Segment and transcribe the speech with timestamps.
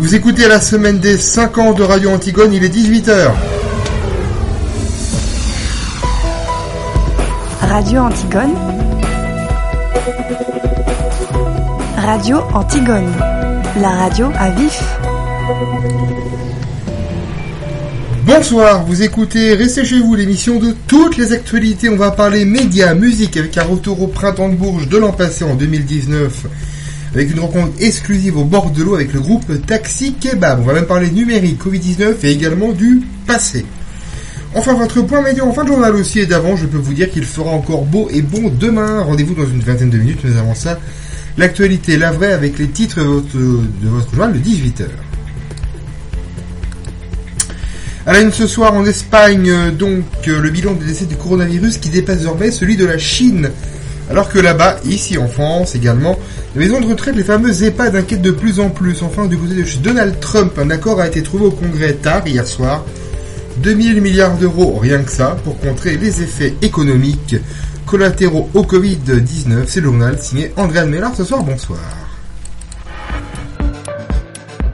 [0.00, 3.32] Vous écoutez la semaine des 5 ans de Radio Antigone, il est 18h.
[7.60, 8.54] Radio Antigone.
[11.98, 13.12] Radio Antigone.
[13.78, 14.82] La radio à vif.
[18.24, 21.90] Bonsoir, vous écoutez Restez chez vous, l'émission de toutes les actualités.
[21.90, 25.44] On va parler médias, musique avec un retour au printemps de Bourges de l'an passé
[25.44, 26.46] en 2019
[27.14, 30.60] avec une rencontre exclusive au bord de l'eau avec le groupe Taxi Kebab.
[30.60, 33.64] On va même parler numérique, Covid-19 et également du passé.
[34.54, 37.10] Enfin, votre point média en fin de journal aussi et d'avant, je peux vous dire
[37.10, 39.00] qu'il fera encore beau et bon demain.
[39.02, 40.78] Rendez-vous dans une vingtaine de minutes, mais avant ça,
[41.38, 44.86] l'actualité, la vraie, avec les titres de votre, journal de 18h.
[48.06, 51.90] À la une ce soir en Espagne, donc, le bilan des décès du coronavirus qui
[51.90, 53.50] dépasse désormais celui de la Chine.
[54.10, 56.18] Alors que là-bas, ici en France également,
[56.56, 59.02] les maisons de retraite, les fameuses EHPAD inquiètent de plus en plus.
[59.02, 62.46] Enfin, du côté de Donald Trump, un accord a été trouvé au Congrès tard hier
[62.46, 62.84] soir.
[63.58, 67.36] 2000 milliards d'euros, rien que ça, pour contrer les effets économiques
[67.86, 69.64] collatéraux au Covid-19.
[69.66, 71.44] C'est le journal signé André Mélard ce soir.
[71.44, 71.78] Bonsoir.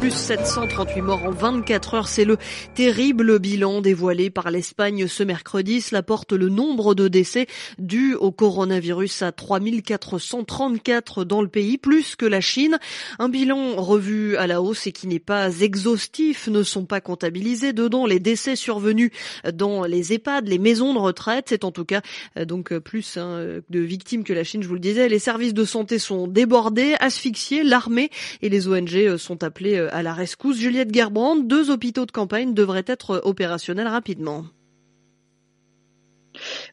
[0.04, 2.08] 738 morts en 24 heures.
[2.08, 2.36] C'est le
[2.74, 5.80] terrible bilan dévoilé par l'Espagne ce mercredi.
[5.80, 7.46] Cela porte le nombre de décès
[7.78, 12.78] dus au coronavirus à 3434 dans le pays, plus que la Chine.
[13.18, 17.72] Un bilan revu à la hausse et qui n'est pas exhaustif, ne sont pas comptabilisés
[17.72, 18.06] dedans.
[18.06, 19.10] Les décès survenus
[19.52, 22.02] dans les EHPAD, les maisons de retraite, c'est en tout cas
[22.38, 25.08] euh, donc euh, plus hein, de victimes que la Chine, je vous le disais.
[25.08, 27.64] Les services de santé sont débordés, asphyxiés.
[27.64, 28.10] L'armée
[28.42, 30.58] et les ONG euh, sont appelés à la rescousse.
[30.58, 34.44] Juliette Gerbrand, deux hôpitaux de campagne devraient être opérationnels rapidement.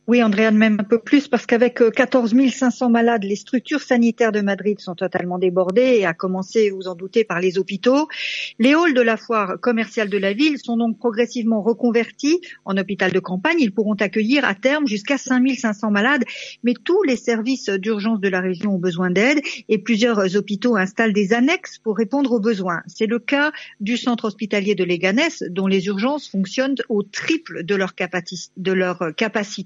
[0.08, 4.32] Oui, Andréane, même un peu plus, parce qu'avec 14 euh, 500 malades, les structures sanitaires
[4.32, 8.08] de Madrid sont totalement débordées, et à commencer, vous en doutez, par les hôpitaux.
[8.60, 13.12] Les halls de la foire commerciale de la ville sont donc progressivement reconvertis en hôpital
[13.12, 13.58] de campagne.
[13.60, 16.24] Ils pourront accueillir à terme jusqu'à 5 500 malades,
[16.64, 21.14] mais tous les services d'urgence de la région ont besoin d'aide, et plusieurs hôpitaux installent
[21.14, 22.82] des annexes pour répondre aux besoins.
[22.88, 27.76] C'est le cas du centre hospitalier de Leganés, dont les urgences fonctionnent au triple de
[27.76, 29.63] leur capacité.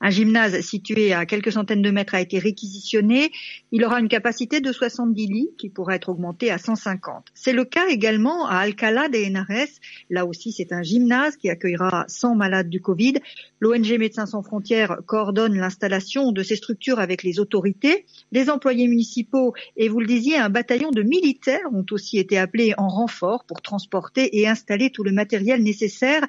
[0.00, 3.30] Un gymnase situé à quelques centaines de mètres a été réquisitionné.
[3.72, 7.26] Il aura une capacité de 70 lits qui pourra être augmentée à 150.
[7.34, 9.68] C'est le cas également à Alcalá de Henares.
[10.10, 13.14] Là aussi, c'est un gymnase qui accueillera 100 malades du Covid.
[13.60, 18.06] L'ONG Médecins sans frontières coordonne l'installation de ces structures avec les autorités.
[18.32, 22.74] Les employés municipaux et vous le disiez, un bataillon de militaires ont aussi été appelés
[22.78, 26.26] en renfort pour transporter et installer tout le matériel nécessaire.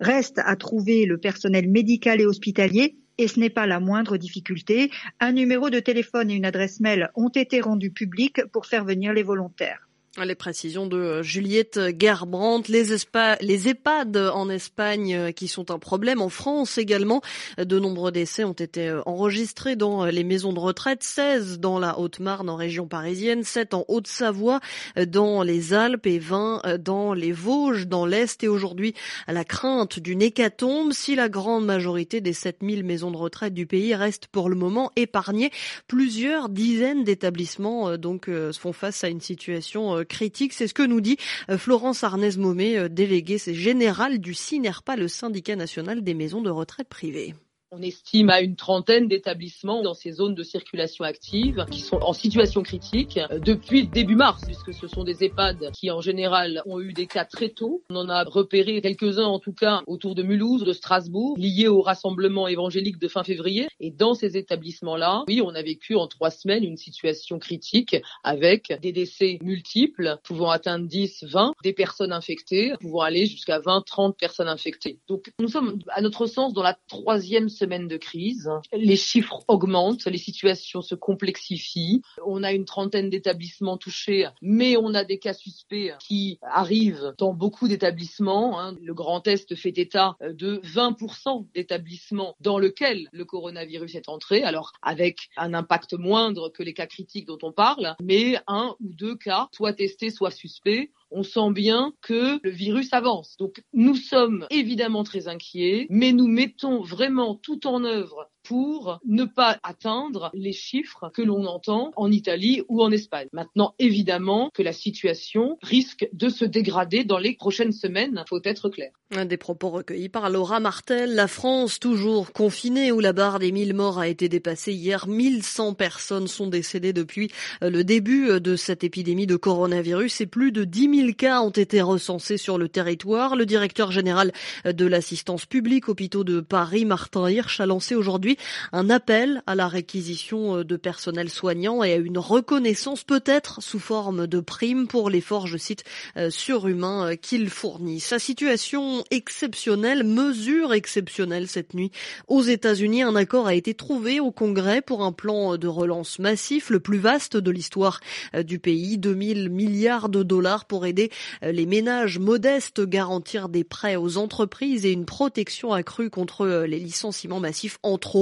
[0.00, 4.90] Reste à trouver le personnel médical et hospitalier et ce n'est pas la moindre difficulté.
[5.18, 9.12] Un numéro de téléphone et une adresse mail ont été rendus publics pour faire venir
[9.12, 9.87] les volontaires.
[10.16, 12.96] Les précisions de euh, Juliette Gerbrandt, les,
[13.40, 17.20] les EHPAD en Espagne euh, qui sont un problème, en France également,
[17.58, 22.00] de nombreux décès ont été euh, enregistrés dans les maisons de retraite, 16 dans la
[22.00, 24.60] Haute-Marne en région parisienne, 7 en Haute-Savoie,
[25.06, 28.94] dans les Alpes et 20 dans les Vosges, dans l'Est et aujourd'hui
[29.28, 33.94] la crainte d'une hécatombe si la grande majorité des 7000 maisons de retraite du pays
[33.94, 35.50] restent pour le moment épargnées.
[35.86, 40.52] Plusieurs dizaines d'établissements donc font face à une situation critique.
[40.52, 41.16] C'est ce que nous dit
[41.50, 46.88] euh, Florence Arnez-Momé, euh, déléguée générale du CINERPA, le syndicat national des maisons de retraite
[46.88, 47.34] privées.
[47.70, 52.14] On estime à une trentaine d'établissements dans ces zones de circulation active qui sont en
[52.14, 56.80] situation critique euh, depuis début mars, puisque ce sont des EHPAD qui en général ont
[56.80, 57.82] eu des cas très tôt.
[57.90, 61.82] On en a repéré quelques-uns en tout cas autour de Mulhouse, de Strasbourg, liés au
[61.82, 63.68] rassemblement évangélique de fin février.
[63.80, 68.72] Et dans ces établissements-là, oui, on a vécu en trois semaines une situation critique avec
[68.80, 74.16] des décès multiples pouvant atteindre 10, 20, des personnes infectées pouvant aller jusqu'à 20, 30
[74.16, 75.00] personnes infectées.
[75.06, 78.50] Donc nous sommes à notre sens dans la troisième semaine de crise.
[78.72, 82.02] Les chiffres augmentent, les situations se complexifient.
[82.24, 87.34] On a une trentaine d'établissements touchés, mais on a des cas suspects qui arrivent dans
[87.34, 88.60] beaucoup d'établissements.
[88.60, 88.76] Hein.
[88.80, 94.72] Le Grand Est fait état de 20% d'établissements dans lesquels le coronavirus est entré, alors
[94.82, 99.16] avec un impact moindre que les cas critiques dont on parle, mais un ou deux
[99.16, 103.36] cas, soit testés, soit suspects, on sent bien que le virus avance.
[103.38, 109.24] Donc nous sommes évidemment très inquiets, mais nous mettons vraiment tout en œuvre pour ne
[109.24, 113.28] pas atteindre les chiffres que l'on entend en Italie ou en Espagne.
[113.32, 118.68] Maintenant, évidemment que la situation risque de se dégrader dans les prochaines semaines, faut être
[118.70, 118.90] clair.
[119.10, 121.14] Des propos recueillis par Laura Martel.
[121.14, 125.06] La France, toujours confinée, où la barre des 1000 morts a été dépassée hier.
[125.06, 127.30] 1100 personnes sont décédées depuis
[127.60, 131.80] le début de cette épidémie de coronavirus et plus de 10 000 cas ont été
[131.80, 133.36] recensés sur le territoire.
[133.36, 134.32] Le directeur général
[134.64, 138.37] de l'assistance publique hôpitaux de Paris, Martin Hirsch, a lancé aujourd'hui
[138.72, 144.26] un appel à la réquisition de personnel soignant et à une reconnaissance peut-être sous forme
[144.26, 145.84] de prime pour l'effort, je cite,
[146.30, 148.00] surhumain qu'il fournit.
[148.00, 151.90] Sa situation exceptionnelle, mesure exceptionnelle cette nuit.
[152.26, 156.70] Aux États-Unis, un accord a été trouvé au Congrès pour un plan de relance massif,
[156.70, 158.00] le plus vaste de l'histoire
[158.44, 161.10] du pays, 2000 milliards de dollars pour aider
[161.42, 167.40] les ménages modestes, garantir des prêts aux entreprises et une protection accrue contre les licenciements
[167.40, 168.16] massifs, entre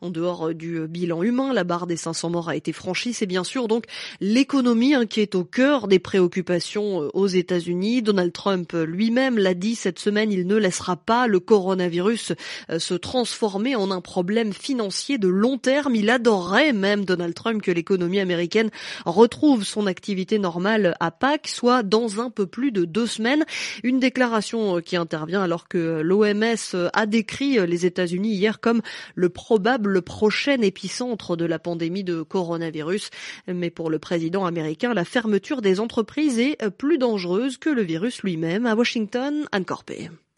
[0.00, 3.12] En dehors du bilan humain, la barre des 500 morts a été franchie.
[3.12, 3.84] C'est bien sûr donc
[4.20, 8.02] l'économie hein, qui est au cœur des préoccupations aux États-Unis.
[8.02, 12.32] Donald Trump lui-même l'a dit cette semaine, il ne laissera pas le coronavirus
[12.78, 15.94] se transformer en un problème financier de long terme.
[15.94, 18.70] Il adorerait même Donald Trump que l'économie américaine
[19.06, 23.44] retrouve son activité normale à Pâques, soit dans un peu plus de deux semaines.
[23.82, 28.82] Une déclaration qui intervient alors que l'OMS a décrit les États-Unis hier comme
[29.14, 33.10] le probable prochain épicentre de la pandémie de coronavirus.
[33.46, 38.22] Mais pour le président américain, la fermeture des entreprises est plus dangereuse que le virus
[38.22, 38.66] lui-même.
[38.66, 39.64] À Washington, Anne.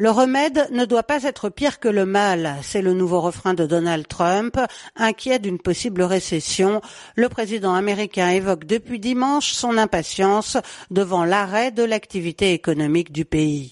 [0.00, 3.66] Le remède ne doit pas être pire que le mal, c'est le nouveau refrain de
[3.66, 4.58] Donald Trump,
[4.96, 6.80] inquiet d'une possible récession.
[7.16, 10.56] Le président américain évoque depuis dimanche son impatience
[10.90, 13.68] devant l'arrêt de l'activité économique du pays.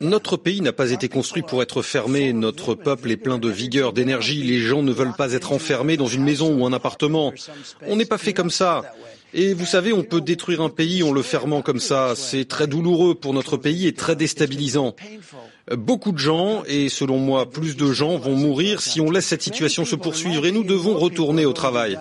[0.00, 3.92] Notre pays n'a pas été construit pour être fermé, notre peuple est plein de vigueur,
[3.92, 7.32] d'énergie, les gens ne veulent pas être enfermés dans une maison ou un appartement.
[7.88, 8.82] On n'est pas fait comme ça.
[9.34, 12.14] Et vous savez, on peut détruire un pays en le fermant comme ça.
[12.16, 14.94] C'est très douloureux pour notre pays et très déstabilisant.
[15.76, 19.42] Beaucoup de gens, et selon moi plus de gens, vont mourir si on laisse cette
[19.42, 21.98] situation se poursuivre et nous devons retourner au travail.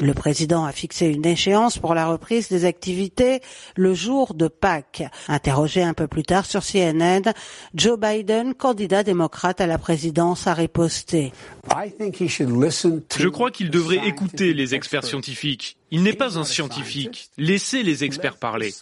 [0.00, 3.40] Le président a fixé une échéance pour la reprise des activités
[3.76, 5.02] le jour de Pâques.
[5.28, 7.32] Interrogé un peu plus tard sur CNN,
[7.74, 11.32] Joe Biden, candidat démocrate à la présidence, a riposté.
[13.18, 15.76] Je crois qu'il devrait écouter les experts scientifiques.
[15.92, 17.30] Il n'est pas un scientifique.
[17.36, 18.72] Laissez les experts parler.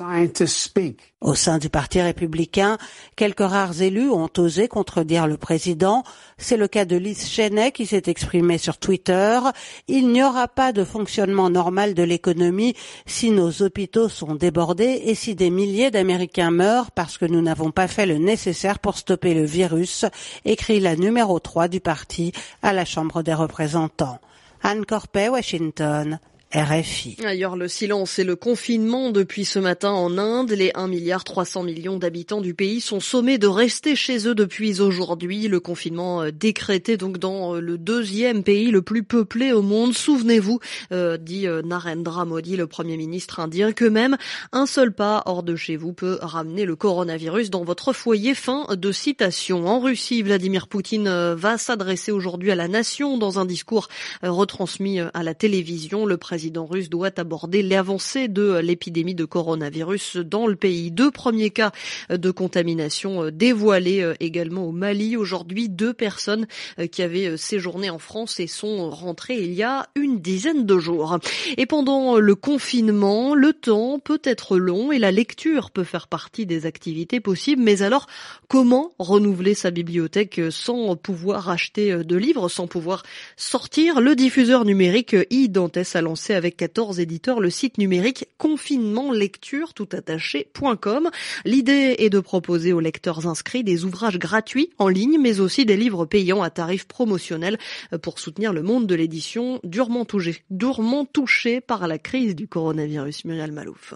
[1.23, 2.77] Au sein du Parti républicain,
[3.17, 6.05] quelques rares élus ont osé contredire le président.
[6.37, 9.41] C'est le cas de Liz Cheney qui s'est exprimée sur Twitter.
[9.89, 12.75] Il n'y aura pas de fonctionnement normal de l'économie
[13.07, 17.71] si nos hôpitaux sont débordés et si des milliers d'Américains meurent parce que nous n'avons
[17.71, 20.05] pas fait le nécessaire pour stopper le virus,
[20.45, 22.33] écrit la numéro 3 du parti
[22.63, 24.19] à la Chambre des représentants.
[24.63, 26.19] Anne Corpet, Washington.
[26.55, 27.19] RFI.
[27.27, 30.51] Ailleurs, le silence et le confinement depuis ce matin en Inde.
[30.53, 34.81] Les 1 milliard 300 millions d'habitants du pays sont sommés de rester chez eux depuis
[34.81, 35.47] aujourd'hui.
[35.49, 39.93] Le confinement décrété donc dans le deuxième pays le plus peuplé au monde.
[39.93, 40.59] Souvenez-vous,
[40.91, 44.17] euh, dit Narendra Modi, le premier ministre indien, que même
[44.53, 48.35] un seul pas hors de chez vous peut ramener le coronavirus dans votre foyer.
[48.35, 49.67] Fin de citation.
[49.67, 53.89] En Russie, Vladimir Poutine va s'adresser aujourd'hui à la nation dans un discours
[54.23, 56.07] retransmis à la télévision.
[56.07, 60.93] Le président président russe doit aborder l'avancée de l'épidémie de coronavirus dans le pays.
[60.93, 61.73] Deux premiers cas
[62.11, 65.17] de contamination dévoilés également au Mali.
[65.17, 66.47] Aujourd'hui, deux personnes
[66.93, 71.19] qui avaient séjourné en France et sont rentrées il y a une dizaine de jours.
[71.57, 76.47] Et pendant le confinement, le temps peut être long et la lecture peut faire partie
[76.47, 77.63] des activités possibles.
[77.63, 78.07] Mais alors,
[78.47, 83.03] comment renouveler sa bibliothèque sans pouvoir acheter de livres, sans pouvoir
[83.37, 84.01] sortir?
[84.01, 91.11] Le diffuseur numérique e-Dantès a lancé avec 14 éditeurs le site numérique confinementlecture toutattaché.com.
[91.45, 95.77] L'idée est de proposer aux lecteurs inscrits des ouvrages gratuits en ligne, mais aussi des
[95.77, 97.59] livres payants à tarif promotionnel
[98.03, 103.25] pour soutenir le monde de l'édition durement touché, durement touché par la crise du coronavirus.
[103.25, 103.95] Muriel Malouf.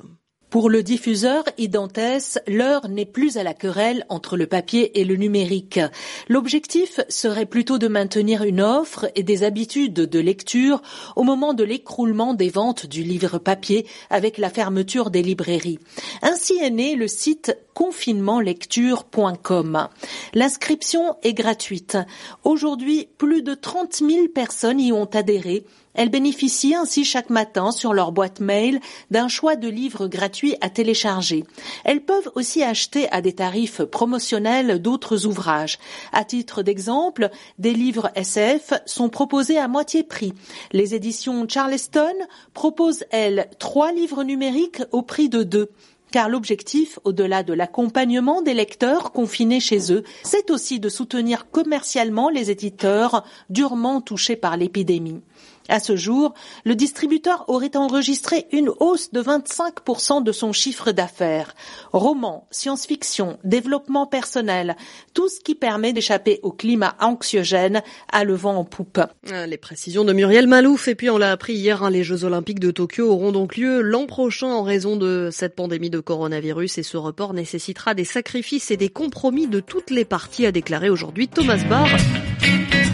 [0.53, 5.17] Pour le diffuseur Identès, l'heure n'est plus à la querelle entre le papier et le
[5.17, 5.81] numérique.
[6.29, 10.83] L'objectif serait plutôt de maintenir une offre et des habitudes de lecture
[11.17, 15.79] au moment de l'écroulement des ventes du livre papier avec la fermeture des librairies.
[16.21, 19.89] Ainsi est né le site confinementlecture.com.
[20.35, 21.97] L'inscription est gratuite.
[22.45, 25.65] Aujourd'hui, plus de 30 000 personnes y ont adhéré
[25.95, 28.81] Elles bénéficient ainsi chaque matin sur leur boîte mail
[29.11, 31.45] d'un choix de livres gratuits à télécharger.
[31.85, 35.79] Elles peuvent aussi acheter à des tarifs promotionnels d'autres ouvrages.
[36.13, 40.33] À titre d'exemple, des livres SF sont proposés à moitié prix.
[40.73, 42.15] Les éditions Charleston
[42.55, 45.71] proposent, elles, trois livres numériques au prix de deux
[46.13, 52.29] car l'objectif, au-delà de l'accompagnement des lecteurs confinés chez eux, c'est aussi de soutenir commercialement
[52.29, 55.23] les éditeurs durement touchés par l'épidémie.
[55.69, 61.55] À ce jour, le distributeur aurait enregistré une hausse de 25% de son chiffre d'affaires.
[61.93, 64.77] Romans, science-fiction, développement personnel,
[65.15, 69.01] tout ce qui permet d'échapper au climat anxiogène à le vent en poupe.
[69.31, 70.89] Ah, les précisions de Muriel Malouf.
[70.89, 73.81] Et puis on l'a appris hier, hein, les Jeux Olympiques de Tokyo auront donc lieu
[73.81, 78.71] l'an prochain en raison de cette pandémie de coronavirus et ce report nécessitera des sacrifices
[78.71, 81.89] et des compromis de toutes les parties, a déclaré aujourd'hui Thomas Barr.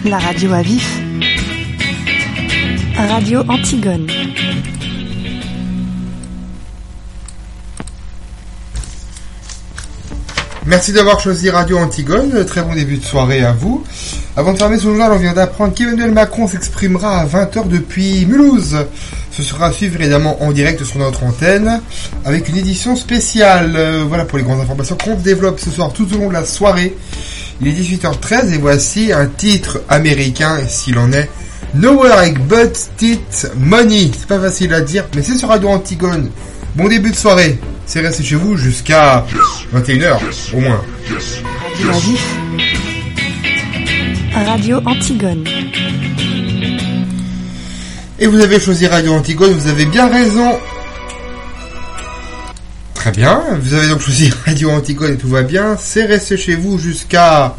[0.04, 0.98] La radio à vif.
[3.07, 4.09] Radio Antigone.
[10.67, 12.45] Merci d'avoir choisi Radio Antigone.
[12.45, 13.85] Très bon début de soirée à vous.
[14.37, 18.76] Avant de fermer ce journal, on vient d'apprendre qu'Emmanuel Macron s'exprimera à 20h depuis Mulhouse.
[19.31, 21.81] Ce sera à suivre évidemment en direct sur notre antenne
[22.25, 23.75] avec une édition spéciale.
[23.76, 26.45] Euh, voilà pour les grandes informations qu'on développe ce soir tout au long de la
[26.45, 26.97] soirée.
[27.61, 31.31] Il est 18h13 et voici un titre américain s'il en est
[31.75, 33.20] Nowhere like but tit
[33.56, 34.10] money.
[34.12, 36.30] C'est pas facile à dire, mais c'est sur Radio Antigone.
[36.75, 37.58] Bon début de soirée.
[37.87, 39.25] C'est resté chez vous jusqu'à
[39.75, 40.18] 21h,
[40.54, 40.82] au moins.
[41.90, 42.16] Radio
[44.34, 45.44] Radio Antigone.
[48.18, 50.58] Et vous avez choisi Radio Antigone, vous avez bien raison.
[52.94, 55.76] Très bien, vous avez donc choisi Radio Antigone et tout va bien.
[55.78, 57.56] C'est resté chez vous jusqu'à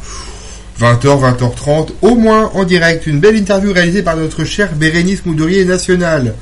[0.80, 5.66] 20h, 20h30, au moins en direct, une belle interview réalisée par notre cher Bérénice Moudorier
[5.66, 6.36] National.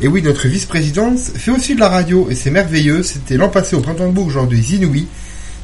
[0.00, 3.02] Et oui, notre vice-présidente fait aussi de la radio et c'est merveilleux.
[3.02, 5.06] C'était l'an passé au printemps de Bourg, genre de Zinouï.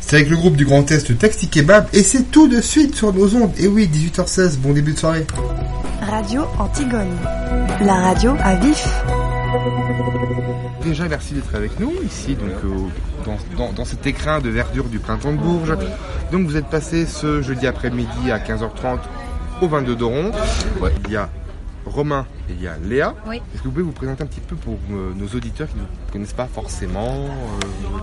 [0.01, 3.15] C'est avec le groupe du Grand Est Taxi Kebab et c'est tout de suite sur
[3.15, 3.53] nos ondes.
[3.59, 5.27] Et oui, 18h16, bon début de soirée.
[6.03, 7.17] Radio Antigone,
[7.81, 8.87] la radio à vif.
[10.83, 12.51] Déjà, merci d'être avec nous ici, donc
[13.57, 15.77] dans, dans, cet écrin de verdure du printemps de Bourges.
[16.33, 18.99] Donc vous êtes passé ce jeudi après-midi à 15h30
[19.61, 20.31] au 22 d'Oron.
[20.81, 20.93] Ouais.
[21.07, 21.29] Il y a
[21.87, 22.27] Romain
[22.57, 23.15] il y a Léa.
[23.33, 25.81] Est-ce que vous pouvez vous présenter un petit peu pour euh, nos auditeurs qui ne
[25.81, 27.27] vous connaissent pas forcément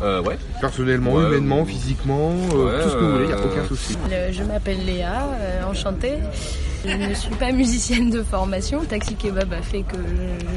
[0.01, 0.37] euh, euh, ouais.
[0.61, 3.97] Personnellement, humainement, physiquement, tout ce que vous voulez, il n'y a aucun souci.
[4.31, 5.27] je m'appelle Léa,
[5.69, 6.15] enchantée.
[6.85, 8.83] Je ne suis pas musicienne de formation.
[8.85, 9.97] Taxi Kebab a fait que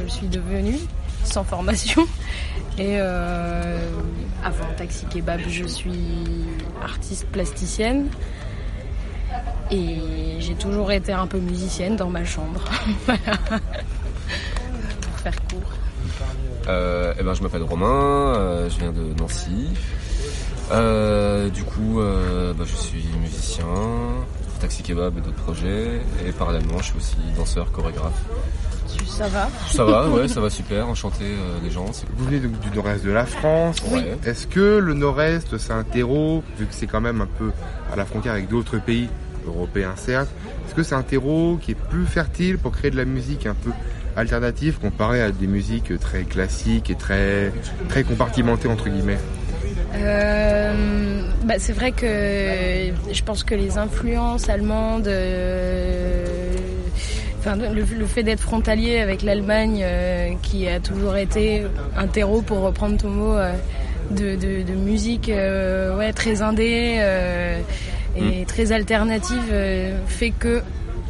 [0.06, 0.78] je, suis devenue
[1.25, 2.06] sans formation.
[2.78, 6.44] Et avant Taxi Kebab, je suis
[6.82, 8.09] artiste plasticienne.
[9.71, 12.65] Et j'ai toujours été un peu musicienne dans ma chambre.
[13.07, 13.19] Pour
[15.23, 15.73] faire court.
[16.69, 19.69] Euh, eh ben, je m'appelle Romain, euh, je viens de Nancy.
[20.73, 23.65] Euh, du coup, bah, je suis musicien,
[24.61, 26.00] taxi kebab et d'autres projets.
[26.27, 28.21] Et parallèlement, je suis aussi danseur, chorégraphe.
[29.07, 29.49] Ça va?
[29.69, 31.25] Ça va, ouais, ça va super, enchanté
[31.62, 31.87] les gens.
[32.17, 33.77] Vous venez du nord-est de la France.
[34.25, 37.50] Est-ce que le nord-est, c'est un terreau, vu que c'est quand même un peu
[37.93, 39.09] à la frontière avec d'autres pays
[39.47, 40.30] européen certes.
[40.66, 43.54] Est-ce que c'est un terreau qui est plus fertile pour créer de la musique un
[43.54, 43.70] peu
[44.16, 47.52] alternative comparé à des musiques très classiques et très,
[47.88, 49.18] très compartimentées entre guillemets
[49.94, 52.06] euh, bah c'est vrai que
[53.12, 56.25] je pense que les influences allemandes, euh,
[57.44, 61.64] le, fait d'être frontalier avec l'Allemagne, euh, qui a toujours été
[61.97, 63.37] un terreau, pour reprendre ton mot,
[64.11, 66.99] de, de, de, musique ouais, très indé
[68.17, 68.47] et mm.
[68.47, 70.62] très alternative euh, fait que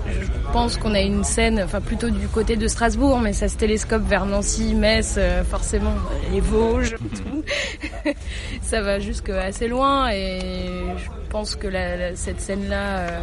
[0.08, 3.56] je pense qu'on a une scène, enfin plutôt du côté de Strasbourg, mais ça se
[3.56, 5.94] télescope vers Nancy, Metz, euh, forcément,
[6.32, 7.44] les Vosges, tout.
[8.62, 10.40] ça va jusque assez loin et
[10.96, 11.68] je pense que
[12.14, 13.20] cette scène-là, euh,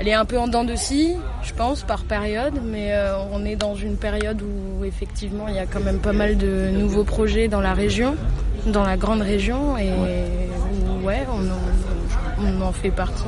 [0.00, 2.92] elle est un peu en dents de scie, je pense, par période, mais
[3.32, 6.70] on est dans une période où effectivement il y a quand même pas mal de
[6.70, 8.14] nouveaux projets dans la région,
[8.66, 9.90] dans la grande région, et
[11.02, 11.42] ouais, on,
[12.40, 13.24] on en fait partie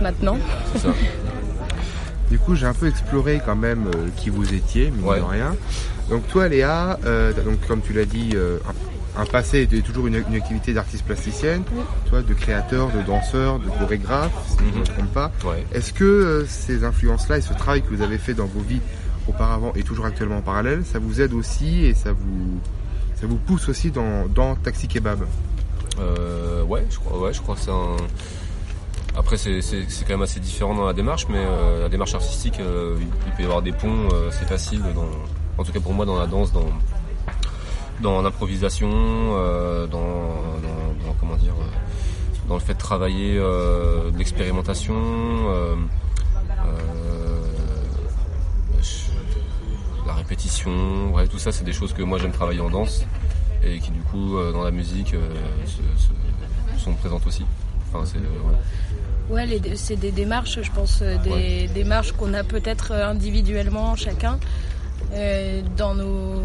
[0.00, 0.38] maintenant.
[2.30, 5.56] Du coup, j'ai un peu exploré quand même euh, qui vous étiez, mais de rien.
[6.08, 8.58] Donc toi, Léa, euh, donc comme tu l'as dit, euh,
[9.18, 11.64] un, passé et toujours une, activité d'artiste plasticienne,
[12.08, 14.84] toi, de créateur, de danseur, de chorégraphe, si je ne me mhm.
[14.84, 15.32] trompe pas.
[15.72, 18.80] Est-ce que ces influences-là et ce travail que vous avez fait dans vos vies
[19.28, 22.60] auparavant et toujours actuellement en parallèle, ça vous aide aussi et ça vous,
[23.16, 25.24] ça vous pousse aussi dans, dans Taxi Kebab?
[26.00, 27.96] Euh, ouais, je crois, ouais, je crois que c'est un.
[29.16, 29.60] Après, c'est
[30.02, 31.44] quand même assez différent dans la démarche, mais
[31.80, 35.08] la démarche artistique, il, peut y avoir des ponts, c'est facile, dans,
[35.58, 36.68] en tout cas pour moi, dans la danse, dans,
[38.00, 38.88] dans l'improvisation,
[39.90, 39.98] dans,
[41.18, 41.54] comment dire,
[42.48, 44.94] dans le fait de travailler de l'expérimentation.
[50.06, 53.04] la répétition, ouais, tout ça c'est des choses que moi j'aime travailler en danse
[53.62, 55.14] et qui du coup dans la musique
[56.78, 57.44] sont présentes aussi.
[57.92, 58.20] Enfin, c'est,
[59.30, 64.40] Ouais, c'est des démarches, je pense, euh, des démarches qu'on a peut-être euh, individuellement chacun
[65.12, 66.42] euh, dans nos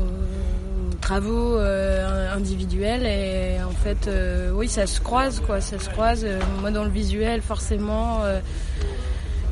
[1.01, 4.09] travaux individuels et en fait,
[4.53, 6.25] oui, ça se croise, quoi, ça se croise.
[6.61, 8.21] moi, dans le visuel, forcément,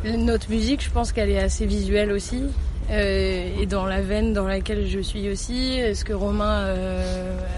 [0.04, 2.42] notre musique, je pense qu'elle est assez visuelle aussi.
[2.90, 6.74] Et dans la veine dans laquelle je suis aussi, ce que Romain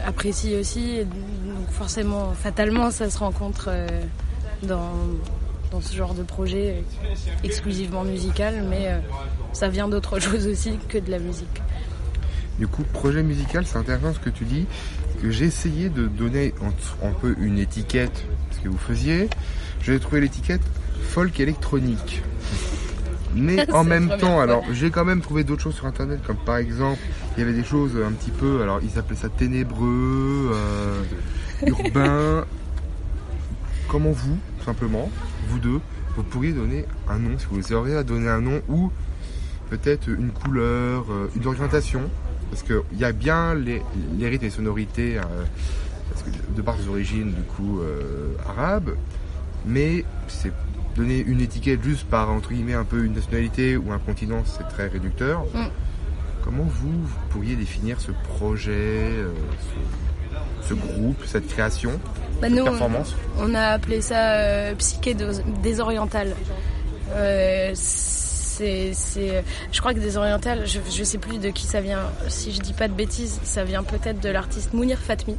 [0.05, 0.99] apprécie aussi.
[1.03, 3.69] Donc forcément, fatalement, ça se rencontre
[4.63, 4.91] dans,
[5.71, 6.83] dans ce genre de projet
[7.43, 8.99] exclusivement musical, mais euh,
[9.53, 11.61] ça vient d'autre chose aussi que de la musique.
[12.59, 14.65] Du coup, projet musical, c'est intéressant ce que tu dis,
[15.21, 16.53] que j'ai essayé de donner
[17.03, 19.29] un, peu une étiquette, ce que vous faisiez.
[19.83, 20.61] J'ai trouvé l'étiquette
[21.01, 22.21] folk électronique.
[23.35, 26.57] Mais en même temps, alors j'ai quand même trouvé d'autres choses sur internet, comme par
[26.57, 26.99] exemple,
[27.35, 31.03] il y avait des choses un petit peu, alors ils appelaient ça ténébreux, euh,
[31.67, 32.45] urbain.
[33.87, 35.09] Comment vous, simplement,
[35.47, 35.79] vous deux,
[36.15, 38.91] vous pourriez donner un nom, si vous auriez à donner un nom ou
[39.69, 42.01] peut-être une couleur, euh, une orientation,
[42.49, 43.81] parce qu'il y a bien les,
[44.17, 45.21] les rythmes et sonorités, euh,
[46.55, 48.91] de par ses origines du coup euh, arabes,
[49.65, 50.51] mais c'est
[50.95, 54.67] donner une étiquette juste par entre guillemets un peu une nationalité ou un continent, c'est
[54.67, 55.43] très réducteur.
[55.53, 55.67] Mm.
[56.43, 59.09] Comment vous, pourriez définir ce projet,
[60.61, 61.99] ce groupe, cette création
[62.41, 62.63] bah, nous,
[63.39, 65.15] On a appelé ça euh, psyché
[65.63, 66.35] désorientale.
[67.13, 68.93] Euh, c'est,
[69.71, 72.03] je crois que désorientale, je, ne sais plus de qui ça vient.
[72.27, 75.35] Si je dis pas de bêtises, ça vient peut-être de l'artiste Mounir Fatmi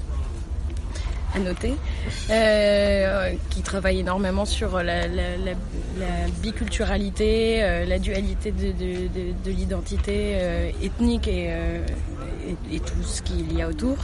[1.37, 1.75] à noter,
[2.31, 5.07] euh, qui travaille énormément sur la,
[6.43, 10.39] biculturalité, la dualité de, l'identité
[10.83, 11.51] ethnique et,
[12.73, 13.97] et, tout ce qu'il y a autour.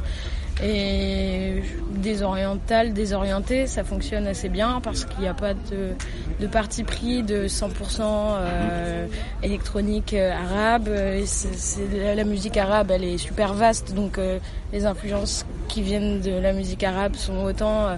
[0.62, 1.62] Et
[2.02, 7.48] désoriental, désorienté, ça fonctionne assez bien parce qu'il n'y a pas de, parti pris de
[7.48, 9.06] 100% euh,
[9.42, 10.88] électronique euh, arabe.
[10.88, 14.38] la musique arabe, elle est super vaste, donc euh,
[14.72, 17.96] les influences qui viennent de la musique arabe sont autant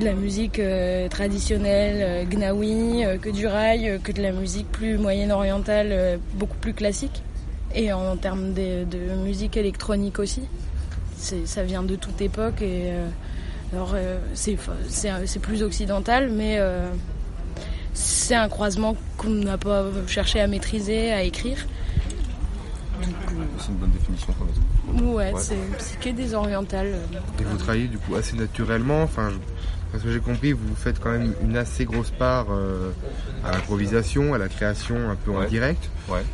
[0.00, 0.60] de la musique
[1.10, 7.22] traditionnelle, gnawi, que du rail, que de la musique plus moyenne-orientale, beaucoup plus classique.
[7.74, 10.42] Et en termes de musique électronique aussi
[11.18, 13.06] ça vient de toute époque et euh,
[13.72, 16.88] alors euh, c'est plus occidental, mais euh,
[17.94, 21.66] c'est un croisement qu'on n'a pas cherché à maîtriser, à écrire.
[23.58, 25.14] C'est une bonne définition quand même.
[25.14, 26.86] Ouais, c'est psyché désoriental.
[27.38, 29.30] Et vous travaillez du coup assez naturellement, enfin,
[29.92, 32.46] parce que j'ai compris, vous faites quand même une assez grosse part
[33.44, 35.90] à l'improvisation, à la création un peu en direct.
[36.08, 36.24] Ouais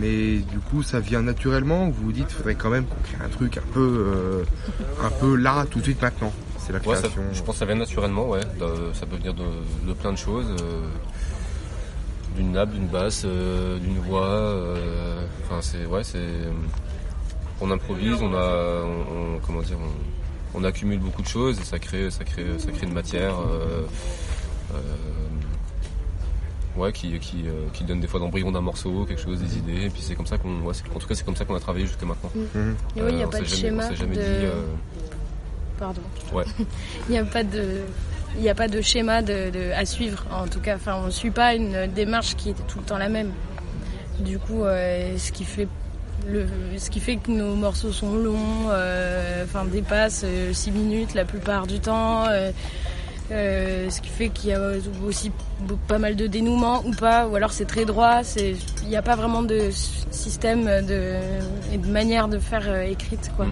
[0.00, 3.28] mais du coup ça vient naturellement vous vous dites faudrait quand même qu'on crée un
[3.28, 4.44] truc un peu euh,
[5.04, 6.32] un peu là tout de suite maintenant.
[6.58, 7.10] C'est la création.
[7.32, 8.40] je pense que ça vient naturellement ouais.
[8.94, 10.80] Ça peut venir de, plein de choses euh,
[12.36, 14.74] d'une nappe d'une basse euh, d'une voix
[15.44, 16.26] enfin c'est ouais c'est
[17.60, 18.82] on improvise on a
[19.46, 19.76] comment dire
[20.54, 23.34] on, accumule beaucoup de choses et ça crée ça crée ça crée une matière
[26.76, 29.86] ouais, qui, qui, euh, qui donne des fois d'embryon d'un morceau, quelque chose, des idées.
[29.86, 31.60] Et puis c'est comme ça qu'on, ouais, en tout cas, c'est comme ça qu'on a
[31.60, 32.30] travaillé jusqu'à maintenant.
[32.34, 32.40] Mm.
[32.40, 32.74] Mm-hmm.
[32.96, 33.88] oui, il n'y a pas de schéma.
[33.88, 33.96] de...
[34.18, 34.62] Euh,
[35.78, 36.02] Pardon.
[36.32, 36.44] Ouais.
[37.08, 37.80] Il n'y a pas de.
[38.36, 40.74] Il n'y a pas de schéma de, à suivre, en tout cas.
[40.74, 43.30] Enfin, on ne suit pas une démarche qui est tout le temps la même.
[44.18, 45.68] Du coup, euh, ce qui fait
[46.26, 48.70] le, ce qui fait que nos morceaux sont longs,
[49.44, 52.24] enfin dépassent 6 minutes la plupart du temps.
[53.30, 54.60] Euh, ce qui fait qu'il y a
[55.06, 55.32] aussi
[55.88, 58.20] pas mal de dénouements ou pas, ou alors c'est très droit.
[58.36, 59.70] Il n'y a pas vraiment de
[60.10, 61.14] système de,
[61.72, 63.30] et de manière de faire euh, écrite.
[63.34, 63.46] Quoi.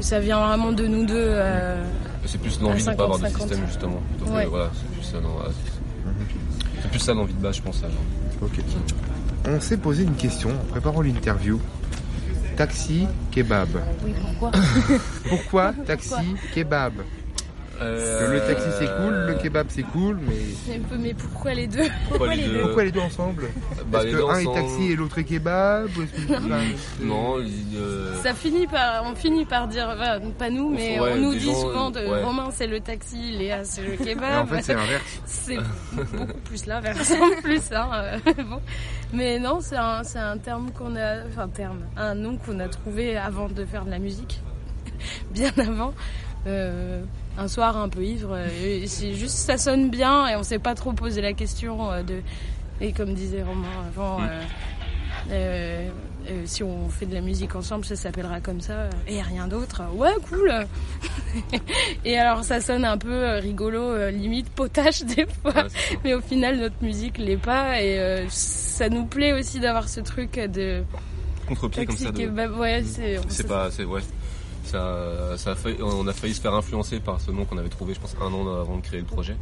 [0.00, 0.18] ça.
[0.18, 1.14] vient vraiment de nous deux.
[1.14, 1.84] Euh,
[2.24, 4.00] c'est plus l'envie de ne pas avoir de système justement.
[4.18, 7.82] voilà, c'est plus ça, l'envie de base, je pense.
[9.48, 11.60] On s'est posé une question en préparant l'interview.
[12.56, 13.68] Taxi, kebab.
[14.02, 14.50] Oui, pourquoi
[15.28, 16.94] Pourquoi taxi, kebab?
[17.80, 18.32] Euh...
[18.32, 20.78] Le taxi c'est cool, le kebab c'est cool, mais.
[20.98, 21.84] Mais pourquoi les deux?
[22.08, 22.60] Pourquoi, les, deux?
[22.62, 23.44] Pourquoi les deux ensemble?
[23.88, 25.90] Bah, Est-ce que un est taxi et l'autre est kebab
[27.00, 27.36] Non,
[28.22, 29.94] ça finit par, on finit par dire,
[30.38, 33.96] pas nous, mais on nous dit souvent de Romain c'est le taxi, Léa c'est le
[34.04, 34.44] kebab.
[34.44, 35.20] en fait c'est l'inverse.
[35.26, 35.58] C'est
[35.94, 37.72] beaucoup plus l'inverse en plus.
[37.72, 38.18] Hein.
[38.24, 38.60] bon.
[39.12, 43.16] Mais non, c'est un, un terme qu'on a, enfin terme, un nom qu'on a trouvé
[43.16, 44.40] avant de faire de la musique,
[45.30, 45.94] bien avant.
[46.46, 47.02] Euh,
[47.38, 48.30] un soir un peu ivre.
[48.32, 52.02] Euh, c'est juste ça sonne bien et on s'est pas trop posé la question euh,
[52.02, 52.20] de.
[52.80, 54.28] Et comme disait Romain avant, mm.
[55.30, 55.88] euh,
[56.44, 59.82] si on fait de la musique ensemble, ça s'appellera comme ça et rien d'autre.
[59.94, 60.52] Ouais, cool.
[62.04, 65.64] et alors ça sonne un peu rigolo, limite potache des fois,
[66.04, 70.38] mais au final notre musique l'est pas et ça nous plaît aussi d'avoir ce truc
[70.38, 70.82] de
[71.48, 72.10] contre-pied comme ça.
[72.10, 73.18] ouais, c'est.
[73.28, 74.02] C'est pas, c'est ouais
[74.66, 77.68] ça, ça a failli, on a failli se faire influencer par ce nom qu'on avait
[77.68, 79.36] trouvé, je pense, un an avant de créer le projet.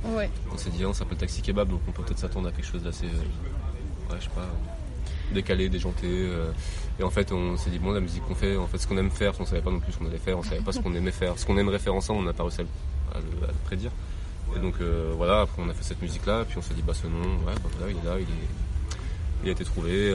[0.52, 2.82] On s'est dit, on s'appelle Taxi Kebab, donc on peut peut-être s'attendre à quelque chose
[2.82, 4.46] d'assez, euh, ouais, je sais pas,
[5.32, 6.06] décalé, déjanté.
[6.06, 6.52] Euh.
[7.00, 8.98] et en fait, on s'est dit, bon, la musique qu'on fait, en fait, ce qu'on
[8.98, 10.80] aime faire, on savait pas non plus ce qu'on allait faire, on savait pas ce
[10.80, 13.90] qu'on aimait faire, ce qu'on aimerait faire ensemble, on n'a pas réussi à le, prédire.
[14.54, 16.94] Et donc, euh, voilà, après, on a fait cette musique-là, puis on s'est dit, bah,
[16.94, 18.48] ce nom, ouais, bah, voilà, il est là, il, est,
[19.42, 20.14] il a été trouvé.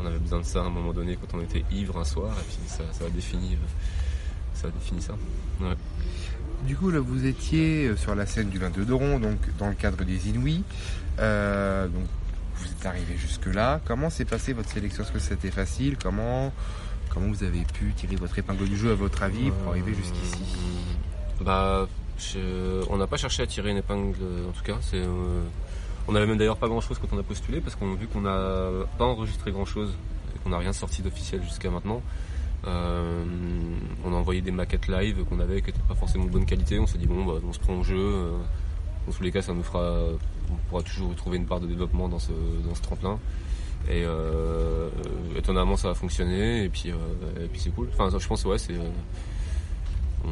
[0.00, 2.32] on avait besoin de ça à un moment donné quand on était ivre un soir,
[2.32, 3.56] et puis ça, ça a défini
[4.58, 5.14] ça définit ça.
[6.64, 9.74] Du coup, là, vous étiez euh, sur la scène du 22 Doron, donc dans le
[9.74, 10.62] cadre des Inouïs.
[11.20, 12.04] Euh, donc,
[12.56, 13.80] vous êtes arrivé jusque-là.
[13.84, 15.04] Comment s'est passée votre sélection?
[15.04, 15.96] Est-ce que c'était facile?
[15.96, 16.52] Comment
[17.10, 20.42] comment vous avez pu tirer votre épingle du jeu à votre avis pour arriver jusqu'ici?
[21.40, 21.88] Bah,
[22.90, 24.16] on n'a pas cherché à tirer une épingle,
[24.48, 24.76] en tout cas.
[24.82, 25.42] C'est, euh,
[26.08, 28.22] on n'avait même d'ailleurs pas grand-chose quand on a postulé parce qu'on a vu qu'on
[28.22, 29.94] n'a pas enregistré grand-chose
[30.34, 32.02] et qu'on n'a rien sorti d'officiel jusqu'à maintenant.
[32.66, 33.24] Euh,
[34.04, 36.78] on a envoyé des maquettes live qu'on avait qui n'étaient pas forcément de bonne qualité.
[36.78, 37.96] On s'est dit bon bah, on se prend au jeu.
[37.98, 38.32] Euh,
[39.06, 39.94] dans tous les cas ça nous fera
[40.50, 42.32] on pourra toujours trouver une part de développement dans ce,
[42.66, 43.18] dans ce tremplin.
[43.88, 44.88] Et euh,
[45.36, 47.88] étonnamment ça a fonctionné et puis, et puis c'est cool.
[47.92, 48.74] Enfin je pense ouais c'est
[50.24, 50.28] on...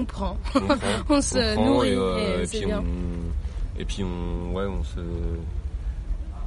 [0.00, 0.04] on...
[0.04, 0.36] prend.
[0.54, 0.76] On, prend,
[1.08, 2.80] on se nourrit et, puis bien.
[2.80, 5.00] On, et puis on ouais on se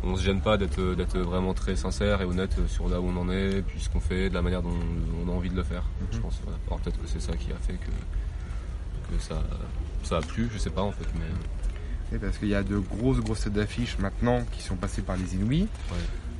[0.05, 3.29] on se gêne pas d'être vraiment très sincère et honnête sur là où on en
[3.29, 4.73] est, puis ce qu'on fait, de la manière dont
[5.25, 5.83] on a envie de le faire.
[6.01, 6.07] Mhm.
[6.11, 6.41] Je pense.
[6.67, 9.41] Alors peut-être que c'est ça qui a fait que, que ça,
[10.03, 12.19] ça a plu, je sais pas en fait, mais.
[12.19, 15.35] parce qu'il y a de grosses grosses têtes d'affiches maintenant qui sont passées par les
[15.35, 15.67] Inouïs.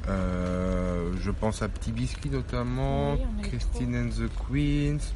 [0.08, 5.14] Euh, je pense à Petit Biscuit notamment, Christine and the Queens.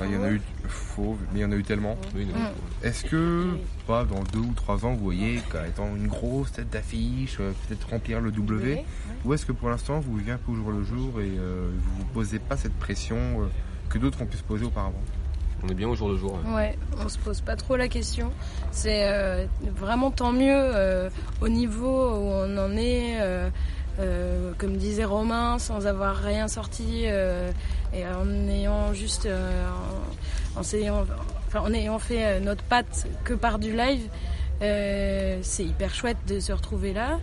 [0.00, 1.96] Il y en a eu faux, mais il y en a eu tellement.
[2.82, 3.46] Est-ce que,
[3.86, 7.88] pas dans deux ou trois ans, vous voyez étant une grosse tête d'affiche, euh, peut-être
[7.88, 8.84] remplir le W,
[9.24, 11.70] ou est-ce que pour l'instant vous vivez un peu au jour le jour et euh,
[11.72, 13.16] vous vous posez pas cette pression
[13.88, 15.02] que d'autres ont pu se poser auparavant?
[15.62, 16.38] On est bien au jour le jour.
[16.54, 18.32] Ouais, on se pose pas trop la question.
[18.70, 21.08] C'est vraiment tant mieux
[21.40, 23.18] au niveau où on en est.
[24.00, 27.52] Euh, comme disait Romain, sans avoir rien sorti euh,
[27.94, 29.68] et en ayant juste, euh,
[30.56, 31.06] en, ayant,
[31.46, 34.08] enfin, en ayant fait notre patte que par du live,
[34.60, 37.20] c'est hyper chouette de se retrouver là.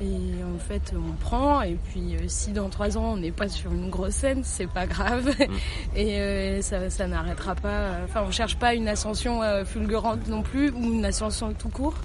[0.00, 1.62] Et en fait, on prend.
[1.62, 4.86] Et puis, si dans trois ans on n'est pas sur une grosse scène, c'est pas
[4.86, 5.28] grave.
[5.28, 5.96] Mm.
[5.96, 7.98] et ça, ça n'arrêtera pas.
[8.04, 11.96] Enfin, on cherche pas une ascension fulgurante non plus ou une ascension tout court.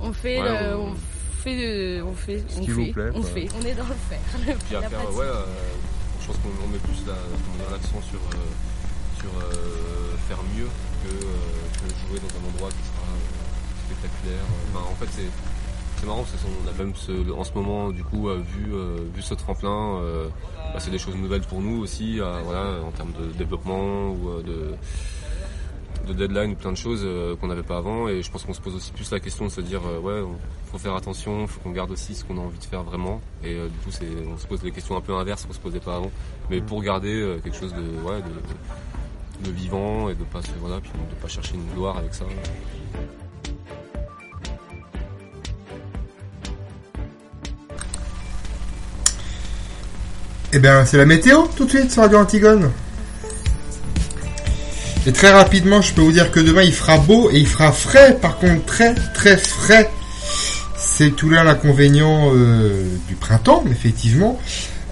[0.00, 0.40] On fait,
[0.74, 0.92] on
[1.42, 4.56] fait, on fait, on fait, on fait, on est dans le faire.
[4.66, 5.44] Puis après, ouais, euh,
[6.20, 7.04] je pense qu'on met plus
[7.70, 10.68] l'accent sur, euh, sur euh, faire mieux
[11.02, 13.08] que, jouer dans un endroit qui sera
[13.86, 14.44] spectaculaire.
[14.76, 15.30] en fait, c'est
[15.98, 18.74] c'est marrant parce qu'on a même ce, en ce moment du coup vu,
[19.14, 20.00] vu ce tremplin
[20.74, 24.74] bah, c'est des choses nouvelles pour nous aussi voilà, en termes de développement ou de,
[26.06, 28.08] de deadline ou plein de choses euh, qu'on n'avait pas avant.
[28.08, 30.28] Et je pense qu'on se pose aussi plus la question de se dire euh, ouais,
[30.70, 33.20] faut faire attention, faut qu'on garde aussi ce qu'on a envie de faire vraiment.
[33.44, 35.58] Et euh, du coup, c'est, on se pose des questions un peu inverses qu'on se
[35.58, 36.10] posait pas avant.
[36.50, 40.90] Mais pour garder quelque chose de, ouais, de, de, vivant et de pas voilà, puis
[40.92, 42.24] de pas chercher une gloire avec ça.
[50.54, 52.70] Eh bien, c'est la météo tout de suite sur Radio Antigone.
[55.04, 57.72] Et très rapidement, je peux vous dire que demain il fera beau et il fera
[57.72, 59.90] frais, par contre très très frais.
[60.76, 64.38] C'est tout là l'inconvénient euh, du printemps, effectivement.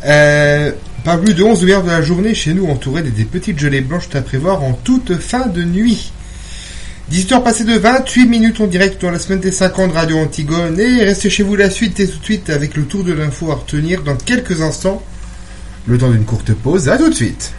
[0.05, 0.73] Euh,
[1.05, 4.09] pas plus de 11 heures de la journée chez nous, entouré des, petites gelées blanches
[4.15, 6.13] à prévoir en toute fin de nuit.
[7.13, 10.79] 18h passées de 28 minutes en direct dans la semaine des 50 Radio Antigone.
[10.81, 13.51] Et restez chez vous la suite et tout de suite avec le tour de l'info
[13.53, 15.03] à retenir dans quelques instants.
[15.87, 16.89] Le temps d'une courte pause.
[16.89, 17.53] À tout de suite.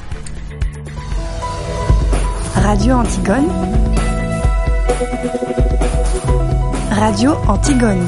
[2.55, 3.47] Radio Antigone.
[6.91, 8.05] Radio Antigone.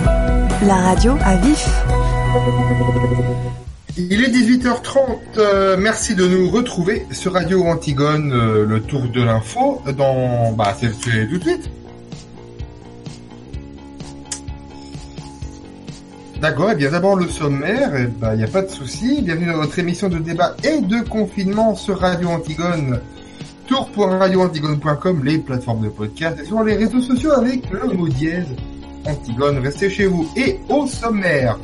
[0.68, 1.68] La radio à vif.
[3.98, 9.22] Il est 18h30, euh, merci de nous retrouver sur Radio Antigone, euh, le tour de
[9.22, 10.52] l'info, dans...
[10.54, 11.70] Bah c'est tout de suite.
[16.42, 19.22] D'accord, et eh bien d'abord le sommaire, il bah, n'y a pas de souci.
[19.22, 23.00] Bienvenue dans notre émission de débat et de confinement sur Radio Antigone.
[23.68, 28.48] Tour.radioantigone.com, les plateformes de podcast et sur les réseaux sociaux avec le mot dièse
[29.06, 29.60] Antigone.
[29.60, 31.58] Restez chez vous et au sommaire.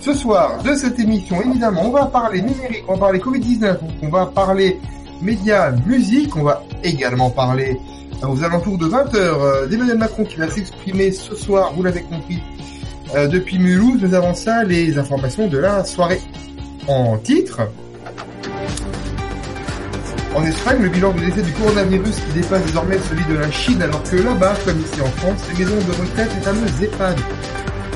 [0.00, 4.08] Ce soir de cette émission, évidemment, on va parler numérique, on va parler Covid-19, on
[4.08, 4.80] va parler
[5.20, 7.78] médias, musique, on va également parler
[8.22, 12.02] euh, aux alentours de 20h euh, d'Emmanuel Macron qui va s'exprimer ce soir, vous l'avez
[12.02, 12.42] compris,
[13.14, 16.20] euh, depuis Mulhouse, nous avons ça, les informations de la soirée.
[16.88, 17.60] En titre,
[20.34, 24.02] en Espagne, le bilan de décès du coronavirus dépasse désormais celui de la Chine, alors
[24.02, 27.18] que là-bas, comme ici en France, les maisons de retraite, les fameuses EHPAD,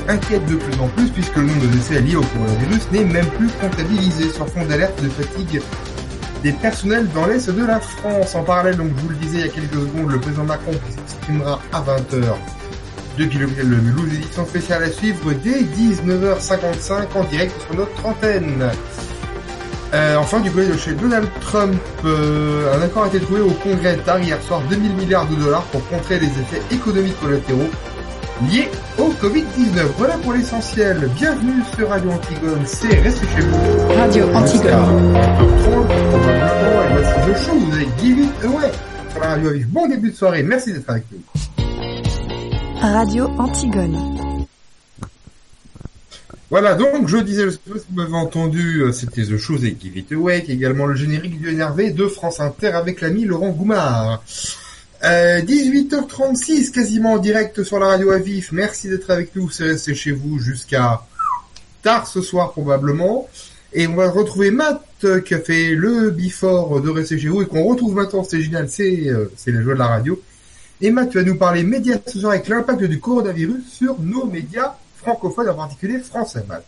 [0.07, 3.25] inquiètent de plus en plus puisque le nombre de décès liés au coronavirus n'est même
[3.25, 5.61] plus comptabilisé sur fond d'alerte de fatigue
[6.43, 8.35] des personnels dans l'Est de la France.
[8.35, 10.71] En parallèle, donc, je vous le disais il y a quelques secondes, le président Macron
[10.89, 12.23] s'exprimera à 20h
[13.17, 18.69] depuis le Mulhouse, édition spéciale à suivre dès 19h55 en direct sur notre antenne.
[19.93, 23.51] Euh, enfin, du côté de chez Donald Trump, euh, un accord a été trouvé au
[23.51, 27.69] Congrès tard hier soir 2000 milliards de dollars pour contrer les effets économiques collatéraux
[28.49, 29.85] liés au Covid-19.
[29.97, 31.09] Voilà pour l'essentiel.
[31.15, 33.93] Bienvenue sur Radio Antigone, c'est Restez chez vous.
[33.97, 35.15] Radio Antigone.
[36.29, 38.71] Et voici le show, vous avez Give It Away
[39.11, 41.19] sur la radio Bon début de soirée, merci d'être avec nous.
[42.81, 44.26] Radio Antigone.
[46.49, 49.57] Voilà, donc je disais, je sais pas si vous m'avez entendu, euh, c'était The Show
[49.57, 53.49] et Give It Awake, également le générique du énervé de France Inter avec l'ami Laurent
[53.49, 54.23] Goumard.
[55.03, 58.51] Euh, 18h36, quasiment en direct sur la radio à vif.
[58.51, 61.01] Merci d'être avec nous, c'est resté chez vous jusqu'à
[61.83, 63.27] tard ce soir probablement.
[63.73, 67.41] Et on va retrouver Matt euh, qui a fait le before de rester chez vous
[67.41, 70.19] et qu'on retrouve maintenant, c'est génial, c'est euh, c'est la joie de la radio.
[70.81, 74.75] Emma, tu vas nous parler médias ce soir avec l'impact du coronavirus sur nos médias
[75.07, 76.65] francophones, en particulier français, Matt.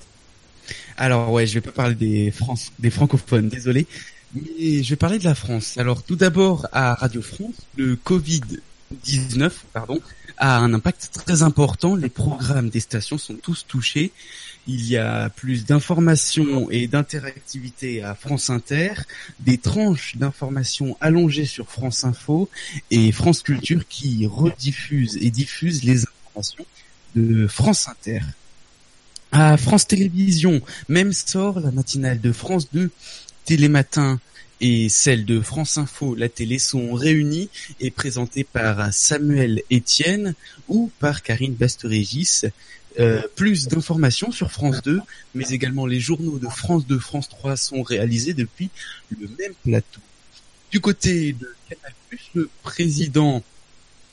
[0.97, 3.87] Alors ouais, je vais pas parler des, France, des francophones, désolé,
[4.33, 5.77] mais je vais parler de la France.
[5.77, 9.99] Alors tout d'abord à Radio France, le Covid-19, pardon,
[10.37, 11.95] a un impact très important.
[11.95, 14.11] Les programmes des stations sont tous touchés
[14.67, 18.93] il y a plus d'informations et d'interactivité à France Inter,
[19.39, 22.49] des tranches d'informations allongées sur France Info
[22.91, 26.65] et France Culture qui rediffusent et diffusent les informations
[27.15, 28.21] de France Inter.
[29.31, 32.89] À France Télévisions, même sort la matinale de France 2,
[33.45, 34.19] Télématin
[34.61, 40.33] et celle de France Info, la télé sont réunies et présentées par Samuel Etienne
[40.67, 42.45] ou par Karine Basterégis.
[42.99, 44.99] Euh, plus d'informations sur France 2,
[45.35, 48.69] mais également les journaux de France 2, France 3 sont réalisés depuis
[49.11, 50.01] le même plateau.
[50.71, 51.93] Du côté de Canal+,
[52.33, 53.43] le président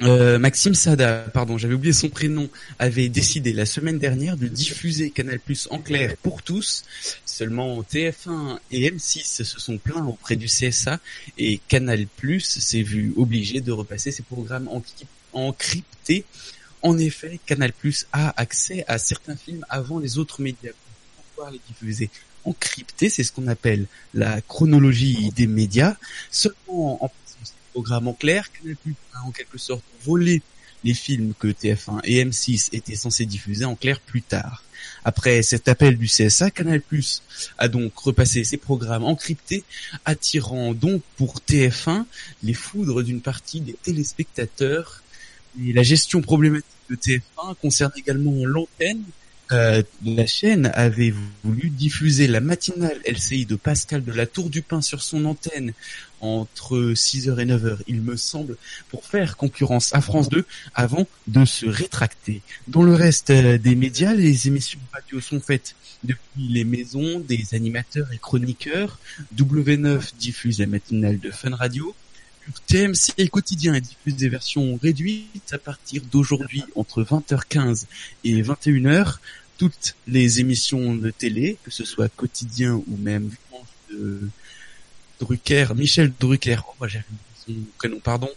[0.03, 5.11] euh, Maxime Sada, pardon, j'avais oublié son prénom, avait décidé la semaine dernière de diffuser
[5.11, 6.85] Canal Plus en clair pour tous.
[7.25, 11.01] Seulement TF1 et M6 se sont plaints auprès du CSA
[11.39, 14.69] et Canal Plus s'est vu obligé de repasser ses programmes
[15.33, 16.25] encryptés
[16.83, 17.73] en effet, Canal+
[18.13, 22.11] a accès à certains films avant les autres médias pour pouvoir les diffuser
[22.45, 23.09] encryptés.
[23.09, 25.97] C'est ce qu'on appelle la chronologie des médias.
[26.31, 27.11] Seulement en
[27.77, 28.79] programmes en clair, Canal+
[29.13, 30.41] a en quelque sorte volé
[30.83, 34.65] les films que TF1 et M6 étaient censés diffuser en clair plus tard.
[35.05, 36.81] Après cet appel du CSA, Canal+
[37.59, 39.63] a donc repassé ses programmes encryptés,
[40.07, 42.07] attirant donc pour TF1
[42.43, 45.03] les foudres d'une partie des téléspectateurs
[45.63, 49.05] et la gestion problématique de TF1 concerne également l'antenne.
[49.53, 54.63] Euh, la chaîne avait voulu diffuser la matinale LCI de Pascal de la Tour du
[54.63, 55.73] Pin sur son antenne
[56.21, 58.57] entre 6h et 9h, il me semble,
[58.89, 62.41] pour faire concurrence à France 2 avant de se rétracter.
[62.69, 67.55] Dans le reste euh, des médias, les émissions radio sont faites depuis les maisons des
[67.55, 68.99] animateurs et chroniqueurs.
[69.37, 71.95] W9 diffuse la matinale de Fun Radio.
[72.67, 77.85] TMC quotidien diffuse des versions réduites à partir d'aujourd'hui entre 20h15
[78.25, 79.19] et 21h.
[79.59, 83.31] Toutes les émissions de télé, que ce soit quotidien ou même
[83.91, 84.29] de
[85.19, 86.87] Drucker, Michel Drucker, oh,
[87.47, 88.29] son prénom, pardon,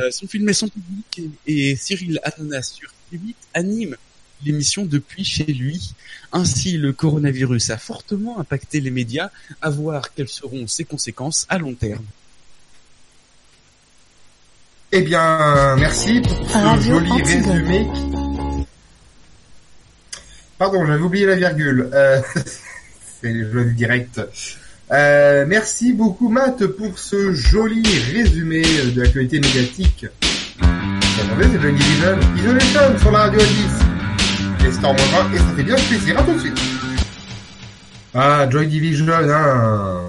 [0.00, 3.96] euh, sont filmés sans public et, Cyril Hanouna sur TV8 anime
[4.44, 5.94] l'émission depuis chez lui.
[6.32, 9.30] Ainsi, le coronavirus a fortement impacté les médias,
[9.62, 12.04] à voir quelles seront ses conséquences à long terme.
[14.98, 17.86] Eh bien, merci pour ce joli résumé.
[20.56, 21.90] Pardon, j'avais oublié la virgule.
[21.92, 22.18] Euh,
[23.20, 24.22] c'est le jeu direct.
[24.90, 27.82] Euh, merci beaucoup Matt pour ce joli
[28.14, 30.06] résumé de l'actualité médiatique.
[30.62, 34.64] Attendez, c'est Joy Division Isolation sur la radio 10.
[34.64, 36.18] Les Storm 20 et ça fait bien plaisir.
[36.18, 36.60] À tout de suite.
[38.14, 40.00] Ah, Joy Division, hein,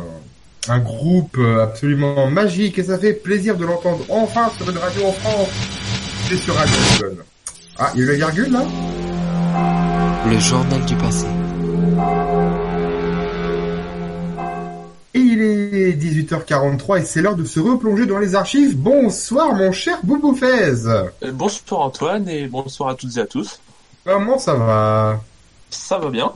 [0.70, 5.12] un groupe absolument magique et ça fait plaisir de l'entendre enfin sur une radio en
[5.14, 5.50] France.
[6.28, 6.76] C'est sur Radio.
[7.78, 8.64] Ah, il y a eu la virgule là?
[10.30, 11.26] Le journal du passé.
[15.14, 18.76] Et il est 18h43 et c'est l'heure de se replonger dans les archives.
[18.76, 20.86] Bonsoir mon cher Boubou Fez.
[20.88, 23.60] Euh, bonsoir Antoine et bonsoir à toutes et à tous.
[24.06, 25.22] Comment ça va?
[25.70, 26.34] Ça va bien.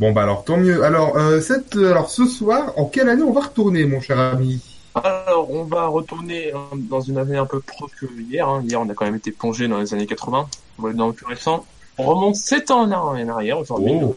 [0.00, 0.82] Bon bah alors tant mieux.
[0.82, 4.58] Alors euh, cette alors ce soir, en quelle année on va retourner mon cher ami?
[4.94, 8.48] Alors on va retourner euh, dans une année un peu proche que hier.
[8.48, 8.62] Hein.
[8.64, 10.48] Hier on a quand même été plongé dans les années 80.
[10.78, 11.66] On va dans le plus récent.
[11.98, 13.92] On remonte 7 ans en arrière aujourd'hui.
[14.02, 14.16] Oh.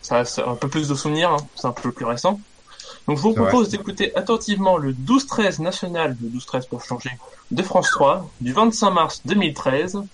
[0.00, 1.46] Ça a un peu plus de souvenirs, hein.
[1.56, 2.40] c'est un peu plus récent.
[3.06, 7.10] Donc je vous propose d'écouter attentivement le 12-13 national, le 12-13 pour changer,
[7.50, 10.04] de France 3, du 25 mars 2013.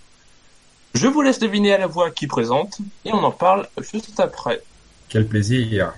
[0.95, 4.61] Je vous laisse deviner à la voix qui présente, et on en parle juste après.
[5.09, 5.95] Quel plaisir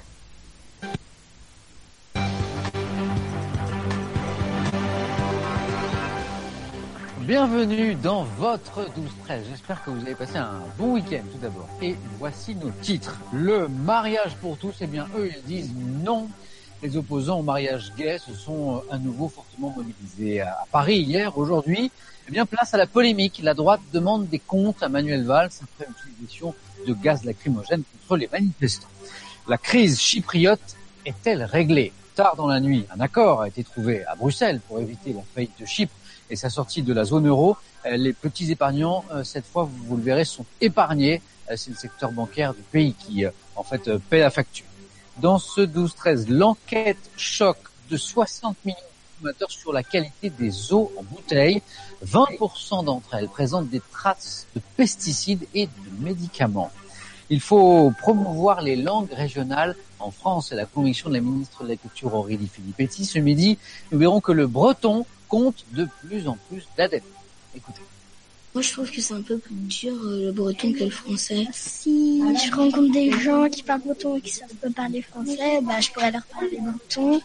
[7.20, 9.44] Bienvenue dans votre 12-13.
[9.48, 11.68] J'espère que vous avez passé un bon week-end tout d'abord.
[11.80, 13.16] Et voici nos titres.
[13.32, 15.72] Le mariage pour tous, eh bien eux ils disent
[16.04, 16.28] non.
[16.82, 21.38] Les opposants au mariage gay se sont euh, à nouveau fortement mobilisés à Paris hier,
[21.38, 21.92] aujourd'hui.
[22.26, 23.40] Eh bien place à la polémique.
[23.40, 28.28] La droite demande des comptes à Manuel Valls après l'utilisation de gaz lacrymogène contre les
[28.32, 28.88] manifestants.
[29.46, 31.92] La crise chypriote est-elle réglée?
[32.16, 35.58] Tard dans la nuit, un accord a été trouvé à Bruxelles pour éviter la faillite
[35.60, 35.94] de Chypre
[36.30, 39.96] et sa sortie de la zone euro, euh, les petits épargnants, euh, cette fois, vous,
[39.96, 41.22] le verrez, sont épargnés.
[41.54, 43.24] C'est le secteur bancaire du pays qui,
[43.56, 44.64] en fait, paie la facture.
[45.18, 47.58] Dans ce 12-13, l'enquête choc
[47.90, 51.62] de 60 millions de consommateurs sur la qualité des eaux en bouteille.
[52.04, 56.70] 20% d'entre elles présentent des traces de pesticides et de médicaments.
[57.28, 60.48] Il faut promouvoir les langues régionales en France.
[60.48, 63.04] C'est la conviction de la ministre de la Culture Aurélie Filippetti.
[63.04, 63.58] Ce midi,
[63.90, 67.06] nous verrons que le breton compte de plus en plus d'adeptes.
[67.54, 67.82] Écoutez.
[68.54, 71.46] Moi, je trouve que c'est un peu plus dur euh, le breton que le français.
[71.52, 75.80] Si je rencontre des gens qui parlent breton et qui savent pas parler français, bah,
[75.80, 77.20] je pourrais leur parler breton.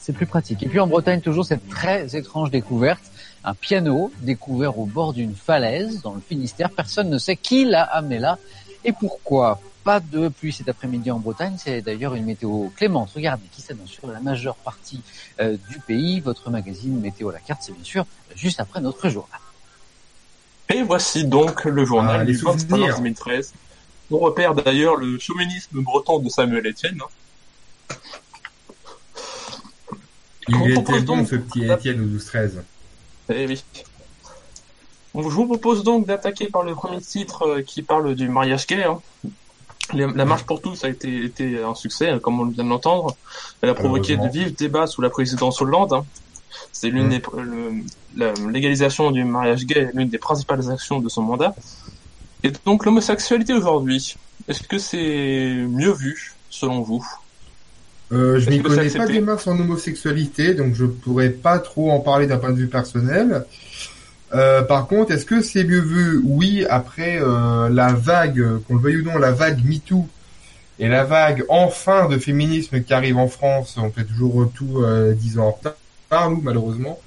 [0.00, 0.64] C'est plus pratique.
[0.64, 3.04] Et puis en Bretagne, toujours cette très étrange découverte.
[3.44, 6.70] Un piano découvert au bord d'une falaise dans le Finistère.
[6.70, 8.38] Personne ne sait qui l'a amené là
[8.84, 9.60] et pourquoi.
[9.84, 13.10] Pas de pluie cet après-midi en Bretagne, c'est d'ailleurs une météo clémente.
[13.14, 15.00] Regardez qui s'annonce sur la majeure partie
[15.40, 16.20] euh, du pays.
[16.20, 19.40] Votre magazine Météo à la carte, c'est bien sûr juste après notre journal.
[20.72, 23.52] Et voici donc le journal ah, du 25 mars 2013.
[24.10, 27.00] On repère d'ailleurs le chauvinisme breton de Samuel Etienne.
[30.48, 32.62] Il était bon ce petit Etienne au 12-13.
[33.28, 33.62] Eh oui.
[35.14, 38.82] je vous propose donc d'attaquer par le premier titre euh, qui parle du mariage gay.
[38.84, 39.00] Hein.
[39.94, 43.14] La marche pour tous a été, été un succès, hein, comme on vient de l'entendre.
[43.60, 45.92] Elle a provoqué de vifs débats sous la présidence Hollande.
[45.92, 46.06] Hein.
[46.72, 47.22] C'est l'une des,
[48.16, 51.54] la légalisation du mariage gay l'une des principales actions de son mandat.
[52.42, 54.16] Et donc l'homosexualité aujourd'hui,
[54.48, 57.06] est-ce que c'est mieux vu selon vous?
[58.12, 62.00] Euh, Je ne connais pas des masses en homosexualité, donc je pourrais pas trop en
[62.00, 63.46] parler d'un point de vue personnel.
[64.34, 66.20] Euh, par contre, est-ce que c'est mieux vu?
[66.24, 70.06] Oui, après euh, la vague, qu'on le veuille ou non, la vague MeToo
[70.78, 75.12] et la vague enfin de féminisme qui arrive en France, on fait toujours tout euh,
[75.12, 75.74] dix ans en retard,
[76.30, 77.00] nous malheureusement.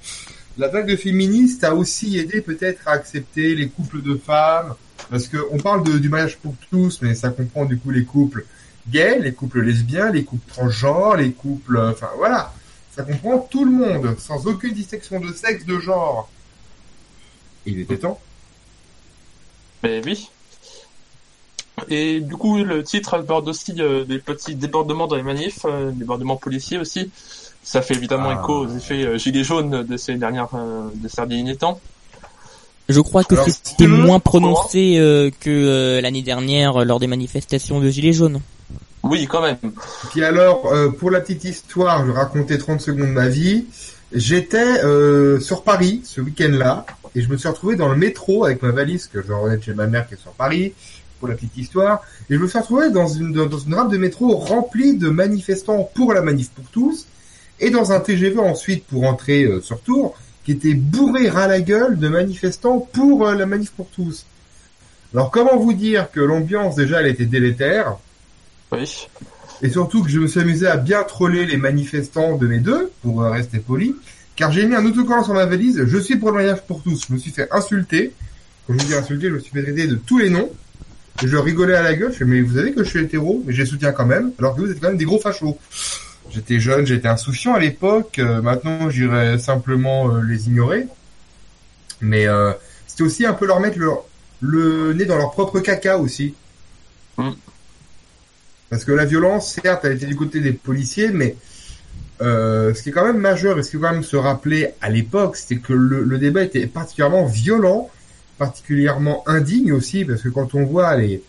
[0.58, 4.74] La vague de féministes a aussi aidé peut-être à accepter les couples de femmes,
[5.10, 8.46] parce que on parle du mariage pour tous, mais ça comprend du coup les couples
[8.88, 12.52] gays, les couples lesbiens, les couples transgenres, les couples, enfin voilà,
[12.94, 16.30] ça comprend tout le monde, sans aucune distinction de sexe, de genre.
[17.66, 18.20] Il était temps.
[19.82, 20.30] Mais oui.
[21.90, 25.90] Et du coup, le titre aborde aussi euh, des petits débordements dans les manifs, euh,
[25.90, 27.10] débordements policiers aussi.
[27.66, 28.40] Ça fait évidemment ah.
[28.40, 30.48] écho aux effets euh, gilets jaunes de ces dernières,
[30.94, 31.80] de ces derniers temps.
[32.88, 38.40] Je crois que c'était moins prononcé que l'année dernière lors des manifestations de gilets jaunes.
[39.02, 39.56] Oui, quand même.
[40.10, 43.64] Puis alors, pour la petite histoire, je racontais 30 secondes de ma vie.
[44.12, 44.80] J'étais
[45.40, 49.06] sur Paris ce week-end-là et je me suis retrouvé dans le métro avec ma valise
[49.06, 50.74] que je renais chez ma mère qui est sur Paris
[51.18, 53.96] pour la petite histoire et je me suis retrouvé dans une dans une rame de
[53.96, 57.06] métro remplie de manifestants pour la manif pour tous
[57.60, 61.60] et dans un TGV ensuite pour entrer euh, sur Tours qui était bourré ras la
[61.60, 64.26] gueule de manifestants pour la manif pour tous.
[65.12, 67.96] Alors comment vous dire que l'ambiance déjà elle était délétère
[68.72, 69.08] Oui.
[69.62, 72.90] Et surtout que je me suis amusé à bien troller les manifestants de mes deux,
[73.02, 73.94] pour rester poli,
[74.34, 77.06] car j'ai mis un autocollant sur ma valise, je suis pour le mariage pour tous.
[77.08, 78.12] Je me suis fait insulter.
[78.66, 80.50] Quand je vous dis insulter, je me suis fait traiter de tous les noms.
[81.22, 83.42] Et je rigolais à la gueule, je fais, mais vous savez que je suis hétéro,
[83.46, 85.58] mais je les soutiens quand même, alors que vous êtes quand même des gros fachos.
[86.36, 90.86] J'étais jeune, j'étais insouciant à l'époque, euh, maintenant j'irais simplement euh, les ignorer.
[92.02, 92.52] Mais euh,
[92.86, 93.90] c'était aussi un peu leur mettre le,
[94.42, 96.34] le nez dans leur propre caca aussi.
[97.16, 97.30] Mm.
[98.68, 101.36] Parce que la violence, certes, elle était du côté des policiers, mais
[102.20, 104.90] euh, ce qui est quand même majeur et ce faut quand même se rappeler à
[104.90, 107.88] l'époque, c'était que le, le, débat était particulièrement violent,
[108.36, 111.22] particulièrement indigne aussi, parce que quand on voit les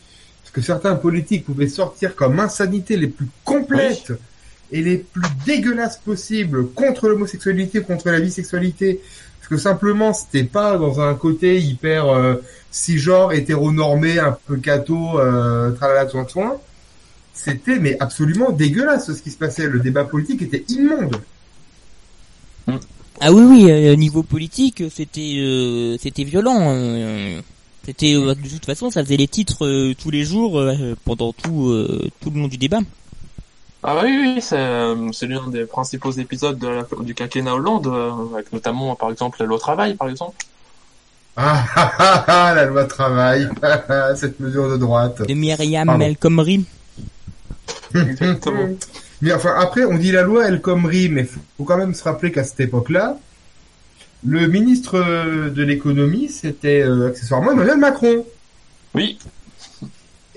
[0.43, 4.11] ce que certains politiques pouvaient sortir comme insanité les plus complètes
[4.71, 8.99] et les plus dégueulasses possibles contre l'homosexualité, contre la bisexualité,
[9.39, 12.35] parce que simplement c'était pas dans un côté hyper euh,
[12.71, 16.57] cisgenre, hétéronormé, un peu cato, euh, tralala, soin, soin
[17.37, 19.67] c'était mais absolument dégueulasse ce qui se passait.
[19.67, 21.15] Le débat politique était immonde.
[23.19, 26.59] Ah oui oui, euh, niveau politique, c'était euh, c'était violent.
[26.61, 27.39] Euh,
[27.85, 31.31] c'était euh, de toute façon, ça faisait les titres euh, tous les jours euh, pendant
[31.31, 31.73] tout
[32.19, 32.79] tout le long du débat.
[33.89, 37.87] Ah oui oui, c'est c'est l'un des principaux épisodes de la, du quinquennat Hollande,
[38.35, 40.35] avec notamment par exemple la loi travail par exemple.
[41.37, 43.47] Ah, ah, ah, ah la loi travail,
[44.17, 45.25] cette mesure de droite.
[45.25, 46.65] De Myriam El Khomri.
[47.95, 48.67] Exactement.
[49.21, 52.33] mais enfin, après, on dit la loi El Khomri, mais faut quand même se rappeler
[52.33, 53.17] qu'à cette époque-là,
[54.25, 54.99] le ministre
[55.47, 58.25] de l'économie, c'était euh, accessoirement Emmanuel Macron.
[58.95, 59.17] Oui.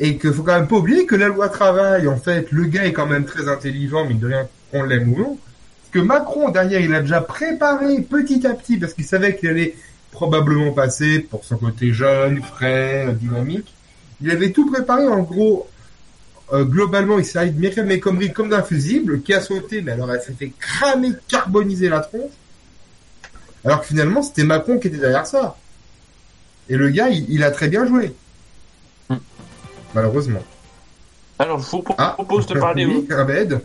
[0.02, 2.86] Et qu'il faut quand même pas oublier que la loi travail, en fait, le gars
[2.86, 5.36] est quand même très intelligent, mine de rien, qu'on l'aime ou non.
[5.36, 9.50] Parce que Macron, derrière, il a déjà préparé petit à petit, parce qu'il savait qu'il
[9.50, 9.74] allait
[10.10, 13.74] probablement passer pour son côté jeune, frais, dynamique.
[14.22, 15.68] Il avait tout préparé, en gros,
[16.54, 20.10] euh, globalement, il s'est admiré mes conneries comme d'un fusible, qui a sauté, mais alors
[20.10, 22.32] elle s'est fait cramer, carboniser la tronche.
[23.66, 25.58] Alors que finalement, c'était Macron qui était derrière ça.
[26.70, 28.14] Et le gars, il a très bien joué.
[29.94, 30.42] Malheureusement.
[31.38, 32.86] Alors, je vous propose ah, de parler.
[32.86, 33.60] Oui, Abed.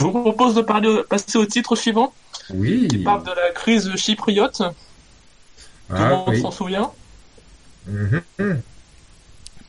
[0.00, 2.12] Je vous propose de parler, passer au titre suivant.
[2.50, 2.88] Oui.
[2.88, 4.56] Qui parle de la crise chypriote.
[4.58, 4.64] Tout
[5.90, 6.40] le Ah, monde oui.
[6.40, 6.90] s'en souvient.
[7.86, 8.22] Mhm.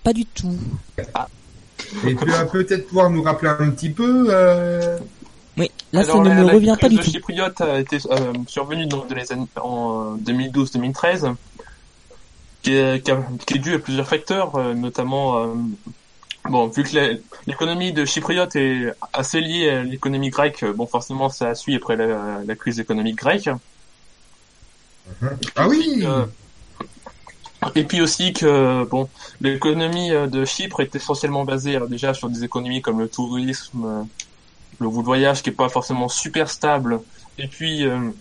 [0.03, 0.57] Pas du tout.
[2.05, 4.27] Et tu vas peut-être pouvoir nous rappeler un petit peu.
[4.29, 4.97] Euh...
[5.57, 7.11] Oui, là Alors, ça ne la, me la revient pas crise du tout.
[7.11, 11.33] chypriote a été euh, survenue dans dans les années, en 2012-2013,
[12.61, 15.53] qui est, qui, a- qui est due à plusieurs facteurs, euh, notamment, euh,
[16.49, 21.29] bon, vu que l'économie de chypriote est assez liée à l'économie grecque, euh, bon, forcément,
[21.29, 23.49] ça suit après la, la crise économique grecque.
[25.55, 26.03] Ah oui.
[26.03, 26.25] Euh,
[27.75, 29.09] et puis aussi que bon,
[29.41, 33.85] l'économie euh, de Chypre est essentiellement basée euh, déjà sur des économies comme le tourisme,
[33.85, 34.03] euh,
[34.79, 37.01] le voyage qui est pas forcément super stable,
[37.37, 38.11] et puis euh,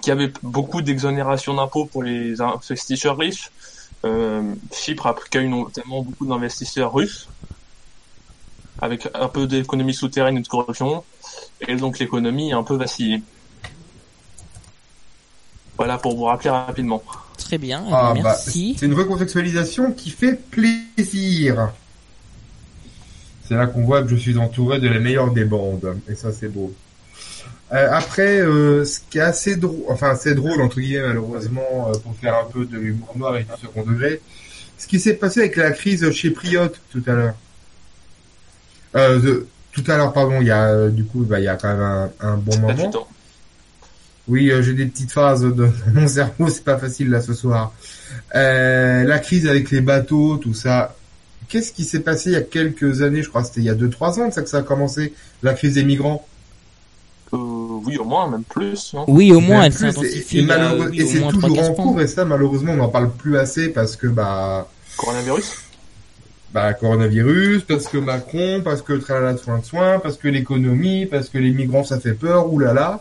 [0.00, 3.50] qui avait beaucoup d'exonération d'impôts pour les investisseurs riches.
[4.04, 7.28] Euh, Chypre a accueilli notamment beaucoup d'investisseurs russes,
[8.80, 11.04] avec un peu d'économie souterraine et de corruption,
[11.66, 13.22] et donc l'économie a un peu vacillé.
[15.76, 17.02] Voilà pour vous rappeler rapidement.
[17.38, 18.76] Très bien, Ah, bien, bah, merci.
[18.78, 21.72] c'est une recontextualisation qui fait plaisir.
[23.48, 25.98] C'est là qu'on voit que je suis entouré de la meilleure des bandes.
[26.08, 26.72] Et ça, c'est beau.
[27.72, 31.98] Euh, après, euh, ce qui est assez drôle, enfin assez drôle entre guillemets malheureusement euh,
[31.98, 34.20] pour faire un peu de l'humour noir et du second degré,
[34.76, 37.34] ce qui s'est passé avec la crise chypriote tout à l'heure.
[38.94, 41.48] Euh, de- tout à l'heure, pardon, il y a euh, du coup, bah, il y
[41.48, 42.90] a quand même un, un bon moment.
[42.90, 43.08] temps.
[44.28, 47.72] Oui, euh, j'ai des petites phases de mon cerveau, c'est pas facile là ce soir.
[48.34, 50.94] Euh, la crise avec les bateaux, tout ça.
[51.48, 53.70] Qu'est-ce qui s'est passé il y a quelques années Je crois que c'était il y
[53.70, 56.26] a 2-3 ans de ça que ça a commencé, la crise des migrants?
[57.82, 60.38] Euh, oui, au moins, même plus, non Oui, au moins, elle plus, et- s'intensifie.
[60.38, 62.88] Et, là, malheureux- oui, et c'est toujours 3-4 en cours et ça malheureusement on n'en
[62.88, 65.52] parle plus assez parce que bah Coronavirus?
[66.52, 71.06] bah coronavirus, parce que Macron, parce que tralala de soin de soin, parce que l'économie,
[71.06, 73.00] parce que les migrants ça fait peur, oulala.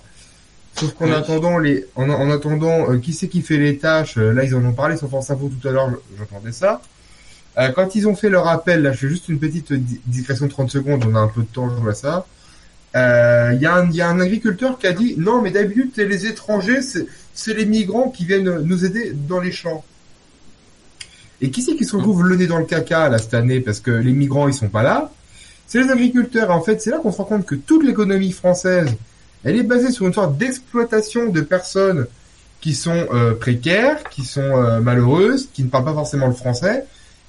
[0.76, 1.12] Sauf qu'en Oui.
[1.12, 4.56] attendant les, en, en attendant, euh, qui c'est qui fait les tâches euh, Là ils
[4.56, 6.82] en ont parlé sur France Info tout à l'heure, j'entendais ça.
[7.58, 10.46] Euh, quand ils ont fait leur appel, là je fais juste une petite di- digression
[10.46, 12.26] de 30 secondes, on a un peu de temps, je vois ça.
[12.96, 15.52] Euh, Il y, a un- il y a un agriculteur qui a dit non mais
[15.52, 16.82] d'habitude c'est les étrangers,
[17.34, 19.84] c'est les migrants qui viennent nous aider dans les champs.
[21.42, 23.80] Et qui c'est qui se retrouve le nez dans le caca là cette année parce
[23.80, 25.12] que les migrants ils sont pas là?
[25.68, 26.52] C'est les agriculteurs.
[26.52, 28.90] En fait, c'est là qu'on se rend compte que toute l'économie française,
[29.46, 32.08] elle est basée sur une sorte d'exploitation de personnes
[32.60, 36.84] qui sont euh, précaires, qui sont euh, malheureuses, qui ne parlent pas forcément le français.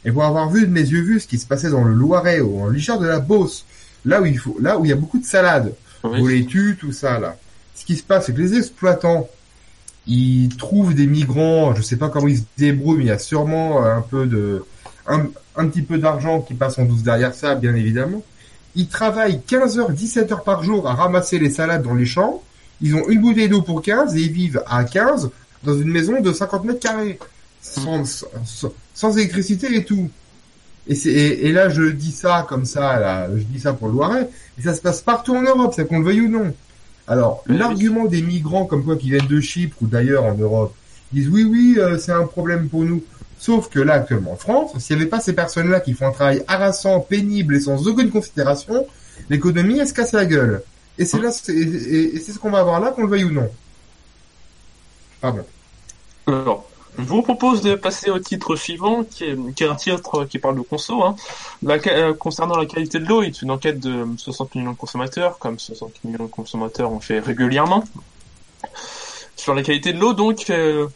[0.05, 2.41] Et pour avoir vu de mes yeux vu ce qui se passait dans le Loiret
[2.41, 3.65] ou en Lichard de la Beauce,
[4.05, 5.75] là où il faut, là où il y a beaucoup de salades,
[6.05, 6.41] oui.
[6.41, 7.37] les tues, tout ça là.
[7.75, 9.29] Ce qui se passe, c'est que les exploitants,
[10.07, 13.19] ils trouvent des migrants, je sais pas comment ils se débrouillent, mais il y a
[13.19, 14.65] sûrement un peu de,
[15.07, 15.27] un,
[15.57, 18.23] un petit peu d'argent qui passe en douce derrière ça, bien évidemment.
[18.75, 22.43] Ils travaillent 15 heures, 17 heures par jour à ramasser les salades dans les champs.
[22.81, 25.31] Ils ont une bouteille d'eau pour 15 et ils vivent à 15
[25.63, 27.19] dans une maison de 50 mètres carrés.
[27.61, 30.11] Sans, sans, sans électricité et tout.
[30.89, 33.95] Et, et, et, là, je dis ça comme ça, là, je dis ça pour le
[33.95, 34.29] Loiret,
[34.59, 36.53] et ça se passe partout en Europe, c'est qu'on le veuille ou non.
[37.07, 38.09] Alors, oui, l'argument oui.
[38.09, 40.75] des migrants comme quoi qui viennent de Chypre ou d'ailleurs en Europe,
[41.13, 43.03] ils disent oui, oui, euh, c'est un problème pour nous.
[43.39, 46.13] Sauf que là, actuellement en France, s'il n'y avait pas ces personnes-là qui font un
[46.13, 48.87] travail harassant, pénible et sans aucune considération,
[49.31, 50.63] l'économie, elle se casse la gueule.
[50.99, 53.33] Et c'est là, et, et c'est ce qu'on va avoir là, qu'on le veuille ou
[53.33, 53.49] non.
[55.21, 55.45] Pardon.
[56.27, 56.69] Alors,
[56.99, 60.39] je vous propose de passer au titre suivant, qui est, qui est un titre qui
[60.39, 61.03] parle de conso.
[61.03, 61.17] Hein.
[61.63, 65.39] La, euh, concernant la qualité de l'eau, c'est une enquête de 60 millions de consommateurs,
[65.39, 67.85] comme 60 millions de consommateurs ont fait régulièrement.
[69.37, 70.87] Sur la qualité de l'eau, donc, euh,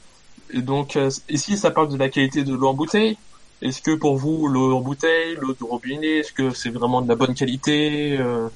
[0.55, 3.17] donc euh, ici, ça parle de la qualité de l'eau en bouteille.
[3.63, 7.09] Est-ce que pour vous, l'eau en bouteille, l'eau du robinet, est-ce que c'est vraiment de
[7.09, 8.49] la bonne qualité euh...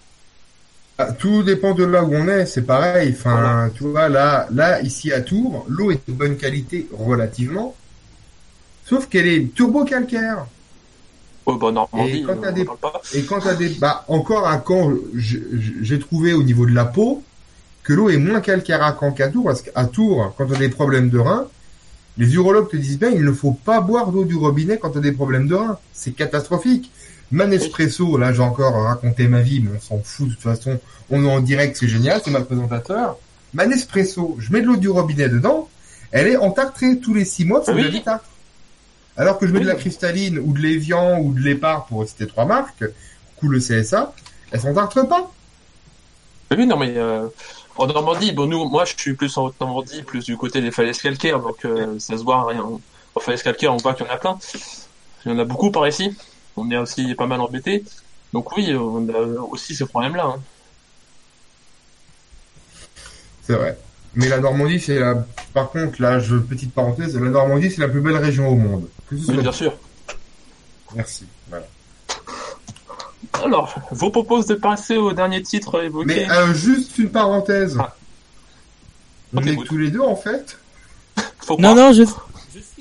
[1.18, 3.14] Tout dépend de là où on est, c'est pareil.
[3.16, 3.70] Enfin, voilà.
[3.74, 7.74] tu vois, là, là, ici à Tours, l'eau est de bonne qualité relativement,
[8.86, 10.46] sauf qu'elle est turbo-calcaire.
[11.46, 12.66] Oh, bah, Normandie, et quand t'as des,
[13.14, 17.22] et quand t'as des, bah, encore à Caen, j'ai trouvé au niveau de la peau
[17.82, 20.68] que l'eau est moins calcaire à Caen qu'à Tours, parce qu'à Tours, quand t'as des
[20.68, 21.46] problèmes de rein,
[22.18, 25.00] les urologues te disent bien, il ne faut pas boire d'eau du robinet quand t'as
[25.00, 25.78] des problèmes de rein.
[25.92, 26.90] C'est catastrophique.
[27.30, 31.24] Manespresso, là j'ai encore raconté ma vie, mais on s'en fout de toute façon, on
[31.24, 33.16] est en direct, c'est génial, c'est ma présentateur.
[33.54, 35.68] Manespresso, je mets de l'eau du robinet dedans,
[36.10, 37.84] elle est entartrée tous les six mois, c'est oui.
[37.84, 38.24] de la tartre.
[39.16, 39.64] Alors que je mets oui.
[39.64, 42.84] de la cristalline ou de l'évian ou de l'épar pour citer trois marques,
[43.36, 44.12] coup le CSA,
[44.50, 45.30] elles s'entartrent pas.
[46.50, 47.28] Oui, non mais euh,
[47.76, 51.00] en Normandie, bon nous, moi je suis plus en Normandie, plus du côté des falaises
[51.00, 52.66] calcaires, donc euh, ça se voit rien.
[53.14, 54.38] En falaises calcaires, on voit qu'il y en a plein.
[55.24, 56.16] Il y en a beaucoup par ici
[56.60, 57.84] on est aussi pas mal embêté.
[58.32, 59.18] Donc oui, on a
[59.50, 60.34] aussi ce problème-là.
[60.36, 60.40] Hein.
[63.42, 63.78] C'est vrai.
[64.14, 65.24] Mais la Normandie, c'est la.
[65.54, 68.88] Par contre, là, je petite parenthèse, la Normandie, c'est la plus belle région au monde.
[69.10, 69.34] oui, soit...
[69.34, 69.76] bien sûr.
[70.94, 71.26] Merci.
[71.48, 71.66] Voilà.
[73.44, 76.06] Alors, je vous propose de passer au dernier titre évoqué.
[76.06, 77.76] Mais euh, juste une parenthèse.
[77.78, 77.94] Ah.
[79.34, 80.58] On est tous les deux en fait.
[81.58, 82.02] non, non, je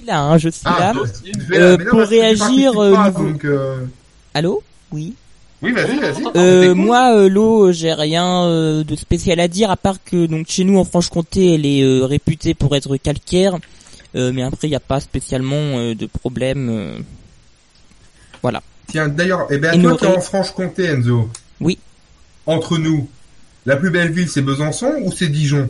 [0.09, 1.03] là, hein, je suis ah, là.
[1.53, 3.85] Euh, là pour réagir euh, pas, donc, euh...
[4.33, 4.61] Allô?
[4.91, 5.13] Oui.
[5.61, 6.23] Oui, vas-y, vas-y.
[6.35, 10.47] Euh, moi, euh, l'eau, j'ai rien euh, de spécial à dire à part que donc
[10.47, 13.57] chez nous en Franche-Comté, elle est euh, réputée pour être calcaire,
[14.15, 16.69] euh, mais après il n'y a pas spécialement euh, de problème.
[16.69, 16.97] euh,
[18.41, 18.61] Voilà.
[18.87, 21.29] Tiens, d'ailleurs, eh ben, toi qui es en Franche-Comté, Enzo.
[21.59, 21.77] Oui.
[22.45, 23.07] Entre nous,
[23.65, 25.69] la plus belle ville, c'est Besançon ou c'est Dijon?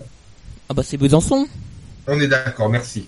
[0.69, 1.47] Ah bah c'est Besançon.
[2.07, 3.07] On est d'accord, merci.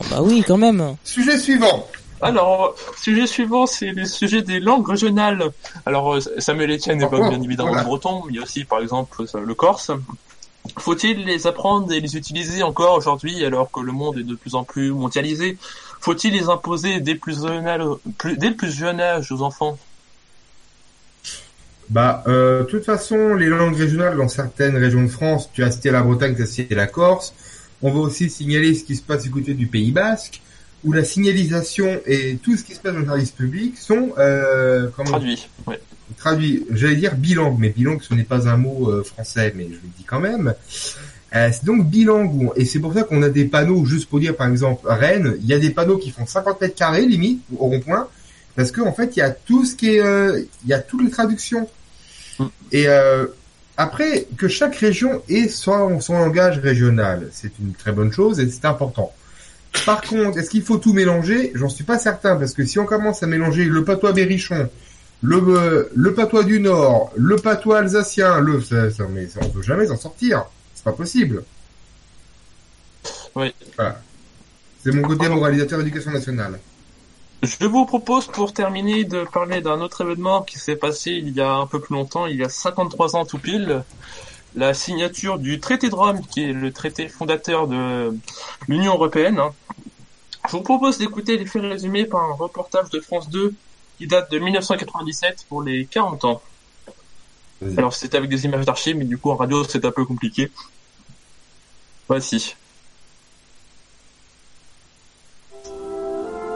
[0.00, 0.96] Oh bah oui, quand même.
[1.04, 1.88] Sujet suivant.
[2.20, 5.50] Alors, sujet suivant, c'est le sujet des langues régionales.
[5.86, 7.82] Alors, Samuel Etienne évoque bien évidemment voilà.
[7.82, 9.90] le breton, mais il y a aussi, par exemple, le corse.
[10.78, 14.54] Faut-il les apprendre et les utiliser encore aujourd'hui, alors que le monde est de plus
[14.54, 15.58] en plus mondialisé?
[16.00, 17.82] Faut-il les imposer dès, plus jeune âge,
[18.18, 19.76] plus, dès le plus jeune âge aux enfants?
[21.90, 25.72] Bah, euh, de toute façon, les langues régionales dans certaines régions de France, tu as
[25.72, 27.34] cité la Bretagne, tu as cité la Corse,
[27.82, 30.40] on va aussi signaler ce qui se passe du côté du Pays Basque,
[30.84, 34.88] où la signalisation et tout ce qui se passe dans le service public sont euh.
[36.16, 36.64] Traduits.
[36.70, 39.88] J'allais dire bilingue, mais bilingue ce n'est pas un mot euh, français, mais je le
[39.96, 40.54] dis quand même.
[41.34, 44.36] Euh, c'est donc bilingue et c'est pour ça qu'on a des panneaux juste pour dire
[44.36, 47.68] par exemple Rennes, il y a des panneaux qui font 50 mètres carrés limite au
[47.68, 48.06] rond-point
[48.54, 50.78] parce qu'en en fait il y a tout ce qui est, euh, il y a
[50.78, 51.66] toutes les traductions
[52.38, 52.44] mm.
[52.72, 53.26] et euh,
[53.82, 58.48] après, que chaque région ait son, son langage régional, c'est une très bonne chose et
[58.48, 59.12] c'est important.
[59.86, 61.52] Par contre, est-ce qu'il faut tout mélanger?
[61.54, 64.68] J'en suis pas certain, parce que si on commence à mélanger le patois berrichon,
[65.22, 69.86] le, le patois du Nord, le patois alsacien, le, ça, ça, mais on peut jamais
[69.86, 70.44] s'en sortir.
[70.74, 71.44] C'est pas possible.
[73.34, 73.54] Oui.
[73.76, 74.00] Voilà.
[74.82, 76.58] C'est mon côté moralisateur éducation nationale.
[77.42, 81.40] Je vous propose pour terminer de parler d'un autre événement qui s'est passé il y
[81.40, 83.82] a un peu plus longtemps, il y a 53 ans tout pile,
[84.54, 88.16] la signature du traité de Rome, qui est le traité fondateur de
[88.68, 89.40] l'Union européenne.
[90.46, 93.52] Je vous propose d'écouter les faits résumés par un reportage de France 2
[93.98, 96.42] qui date de 1997 pour les 40 ans.
[97.76, 100.48] Alors c'est avec des images d'archives, mais du coup en radio c'est un peu compliqué.
[102.06, 102.54] Voici.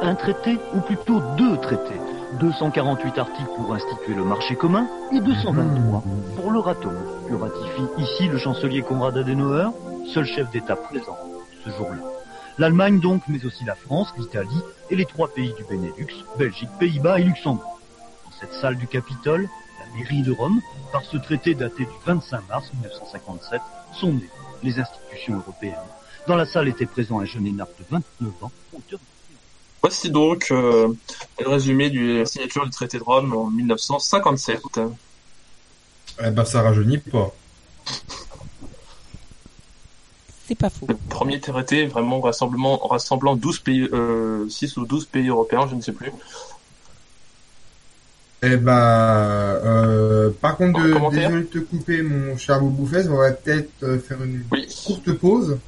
[0.07, 2.01] Un traité, ou plutôt deux traités
[2.39, 6.03] 248 articles pour instituer le marché commun et 223
[6.37, 6.95] pour l'Euratom,
[7.29, 9.71] que ratifie ici le chancelier Konrad Adenauer,
[10.13, 11.17] seul chef d'État présent
[11.65, 12.03] ce jour-là.
[12.59, 17.21] L'Allemagne donc, mais aussi la France, l'Italie et les trois pays du Benelux, Belgique, Pays-Bas
[17.21, 17.81] et Luxembourg.
[18.25, 19.49] Dans cette salle du Capitole,
[19.81, 20.61] la mairie de Rome,
[20.93, 23.61] par ce traité daté du 25 mars 1957,
[23.93, 24.31] sont nées
[24.63, 25.75] les institutions européennes.
[26.27, 29.01] Dans la salle était présent un jeune énarque de 29 ans, auteur
[29.83, 30.89] Voici donc euh,
[31.41, 34.61] le résumé de la signature du traité de Rome en 1957.
[36.25, 37.33] Eh ben, ça rajeunit pas.
[40.49, 40.87] C'est pas faux.
[40.89, 45.75] Le premier traité vraiment rassemblement, rassemblant 12 pays, euh, 6 ou 12 pays européens, je
[45.75, 46.13] ne sais plus.
[48.43, 53.33] Eh ben, euh, par contre, de, désolé de te couper, mon cher Bouboufès, on va
[53.33, 54.45] peut-être euh, faire une
[54.85, 55.59] courte pause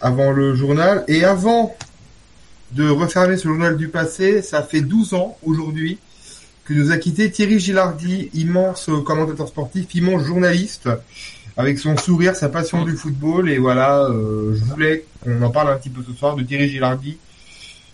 [0.00, 1.04] avant le journal.
[1.08, 1.74] Et avant
[2.72, 4.42] de refermer ce journal du passé.
[4.42, 5.98] Ça fait 12 ans aujourd'hui
[6.66, 10.88] que nous a quitté Thierry Gilardi, immense commentateur sportif, immense journaliste,
[11.56, 13.48] avec son sourire, sa passion du football.
[13.48, 16.68] Et voilà, euh, je voulais qu'on en parle un petit peu ce soir de Thierry
[16.68, 17.18] Gilardi,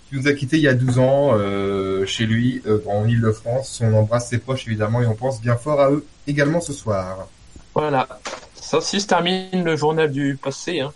[0.09, 3.83] qui nous a quitté il y a 12 ans euh, chez lui, euh, en Ile-de-France.
[3.85, 7.29] On embrasse ses proches évidemment et on pense bien fort à eux également ce soir.
[7.75, 8.09] Voilà,
[8.55, 10.81] ça aussi se termine le journal du passé.
[10.81, 10.93] Hein.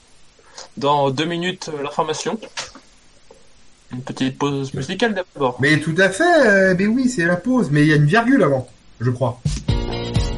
[0.79, 2.39] Dans deux minutes, l'information.
[3.93, 5.57] Une petite pause musicale d'abord.
[5.61, 8.07] Mais tout à fait, euh, mais oui, c'est la pause, mais il y a une
[8.07, 8.69] virgule avant,
[9.01, 9.41] je crois.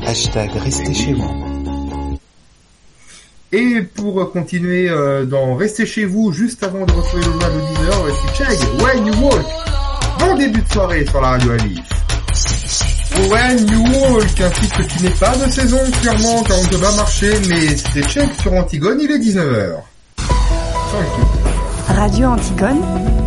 [0.07, 2.19] Hashtag restez chez vous.
[3.51, 7.61] Et pour continuer euh, dans Restez chez vous, juste avant de retrouver le journal de
[7.61, 9.47] 10h, voici Cheg, When You Walk.
[10.19, 11.81] Bon début de soirée sur la radio Alice.
[13.31, 13.83] When You
[14.13, 17.33] Walk, un titre qui n'est pas de saison, clairement, car on ne peut pas marcher,
[17.49, 19.77] mais c'est Cheg sur Antigone, il est 19h.
[21.89, 23.18] Radio Antigone.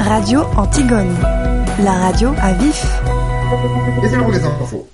[0.00, 1.16] Radio Antigone.
[1.82, 2.84] La radio à vif.
[4.02, 4.86] Et c'est l'heure des infos.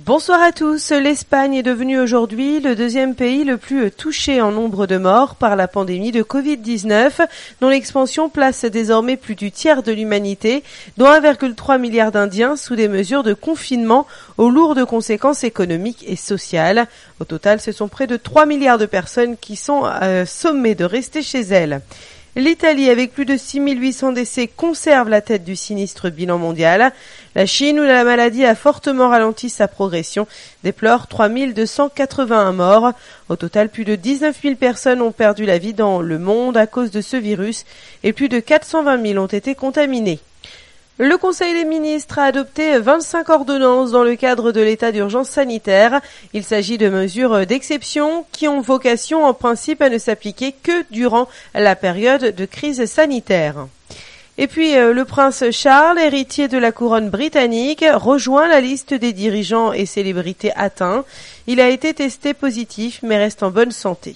[0.00, 0.90] Bonsoir à tous.
[0.90, 5.56] L'Espagne est devenue aujourd'hui le deuxième pays le plus touché en nombre de morts par
[5.56, 7.26] la pandémie de Covid-19,
[7.62, 10.62] dont l'expansion place désormais plus du tiers de l'humanité,
[10.98, 16.86] dont 1,3 milliard d'Indiens sous des mesures de confinement aux lourdes conséquences économiques et sociales.
[17.18, 20.84] Au total, ce sont près de 3 milliards de personnes qui sont euh, sommées de
[20.84, 21.80] rester chez elles.
[22.34, 26.90] L'Italie, avec plus de 6800 décès, conserve la tête du sinistre bilan mondial.
[27.34, 30.26] La Chine, où la maladie a fortement ralenti sa progression,
[30.64, 32.92] déplore 3281 morts.
[33.28, 36.66] Au total, plus de 19 000 personnes ont perdu la vie dans le monde à
[36.66, 37.66] cause de ce virus
[38.02, 40.20] et plus de 420 000 ont été contaminées.
[40.98, 46.02] Le Conseil des ministres a adopté 25 ordonnances dans le cadre de l'état d'urgence sanitaire.
[46.34, 51.28] Il s'agit de mesures d'exception qui ont vocation en principe à ne s'appliquer que durant
[51.54, 53.68] la période de crise sanitaire.
[54.36, 59.72] Et puis le prince Charles, héritier de la couronne britannique, rejoint la liste des dirigeants
[59.72, 61.06] et célébrités atteints.
[61.46, 64.14] Il a été testé positif mais reste en bonne santé.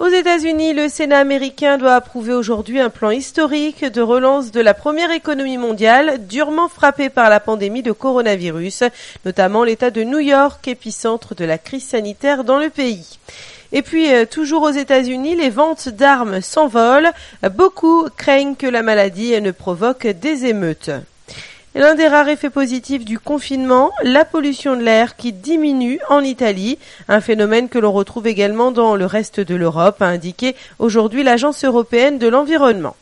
[0.00, 4.72] Aux États-Unis, le Sénat américain doit approuver aujourd'hui un plan historique de relance de la
[4.72, 8.84] première économie mondiale, durement frappée par la pandémie de coronavirus,
[9.26, 13.18] notamment l'État de New York, épicentre de la crise sanitaire dans le pays.
[13.72, 17.12] Et puis, toujours aux États-Unis, les ventes d'armes s'envolent.
[17.54, 20.92] Beaucoup craignent que la maladie ne provoque des émeutes.
[21.76, 26.78] L'un des rares effets positifs du confinement, la pollution de l'air qui diminue en Italie,
[27.06, 31.64] un phénomène que l'on retrouve également dans le reste de l'Europe, a indiqué aujourd'hui l'Agence
[31.64, 32.96] européenne de l'environnement.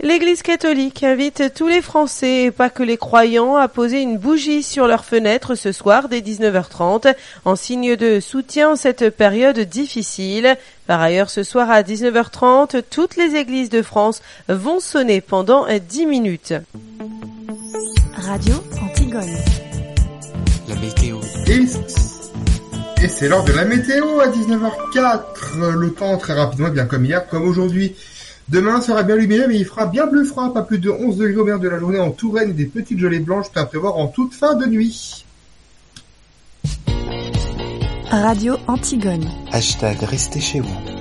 [0.00, 4.64] L'Église catholique invite tous les Français, et pas que les croyants, à poser une bougie
[4.64, 7.14] sur leurs fenêtres ce soir dès 19h30,
[7.44, 10.56] en signe de soutien en cette période difficile.
[10.88, 16.06] Par ailleurs, ce soir à 19h30, toutes les églises de France vont sonner pendant 10
[16.06, 16.54] minutes.
[18.20, 19.36] Radio Antigone.
[20.68, 21.18] La météo.
[21.46, 25.76] Et, et c'est l'heure de la météo à 19h04.
[25.76, 27.94] Le temps très rapidement, bien comme hier, comme aujourd'hui.
[28.48, 31.40] Demain sera bien lumineux, mais il fera bien plus froid, pas plus de 11 degrés
[31.40, 34.08] au mer de la journée en Touraine et des petites gelées blanches à prévoir en
[34.08, 35.24] toute fin de nuit.
[38.10, 39.28] Radio Antigone.
[39.52, 40.97] Hashtag restez chez vous.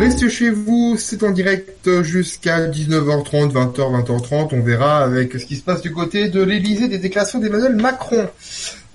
[0.00, 4.48] Restez chez vous, c'est en direct jusqu'à 19h30, 20h, 20h30.
[4.52, 8.26] On verra avec ce qui se passe du côté de l'Elysée des déclarations d'Emmanuel Macron.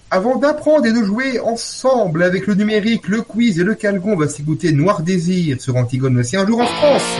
[0.10, 4.18] Avant d'apprendre et de jouer ensemble avec le numérique, le quiz et le calgon, on
[4.18, 7.20] va s'écouter Noir Désir sur Antigone aussi un jour en France.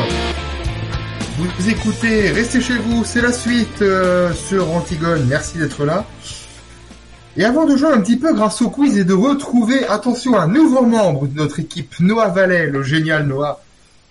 [1.38, 5.28] Vous écoutez, restez chez vous, c'est la suite euh, sur Antigone.
[5.30, 6.08] Merci d'être là.
[7.38, 10.48] Et avant de jouer un petit peu grâce au quiz et de retrouver, attention, un
[10.48, 13.62] nouveau membre de notre équipe, Noah Vallet, le génial Noah,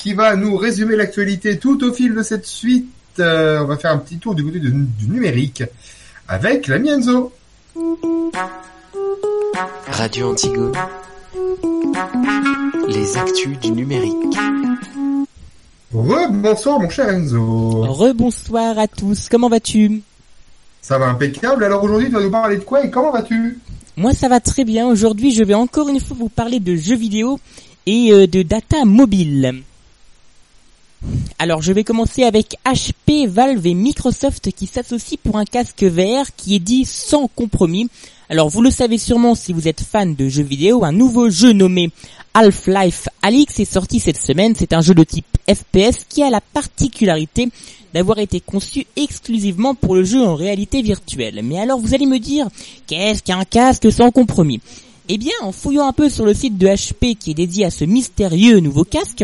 [0.04, 2.92] qui va nous résumer l'actualité tout au fil de cette suite.
[3.20, 5.62] Euh, on va faire un petit tour du côté du numérique
[6.28, 7.32] avec l'ami Enzo.
[9.86, 10.74] Radio Antigone.
[12.86, 14.36] Les actus du numérique.
[15.94, 17.84] Rebonsoir mon cher Enzo.
[17.90, 19.30] Rebonsoir à tous.
[19.30, 20.02] Comment vas-tu?
[20.82, 21.64] Ça va impeccable.
[21.64, 23.58] Alors aujourd'hui, tu vas nous parler de quoi et comment vas-tu?
[23.96, 24.86] Moi, ça va très bien.
[24.86, 27.40] Aujourd'hui, je vais encore une fois vous parler de jeux vidéo
[27.86, 29.64] et euh, de data mobile.
[31.38, 36.34] Alors je vais commencer avec HP, Valve et Microsoft qui s'associent pour un casque VR
[36.36, 37.88] qui est dit sans compromis.
[38.28, 41.52] Alors vous le savez sûrement si vous êtes fan de jeux vidéo, un nouveau jeu
[41.52, 41.90] nommé
[42.34, 44.54] Half-Life Alix est sorti cette semaine.
[44.58, 47.48] C'est un jeu de type FPS qui a la particularité
[47.92, 51.42] d'avoir été conçu exclusivement pour le jeu en réalité virtuelle.
[51.44, 52.48] Mais alors vous allez me dire,
[52.88, 54.60] qu'est-ce qu'un casque sans compromis?
[55.08, 57.70] Eh bien, en fouillant un peu sur le site de HP qui est dédié à
[57.70, 59.22] ce mystérieux nouveau casque,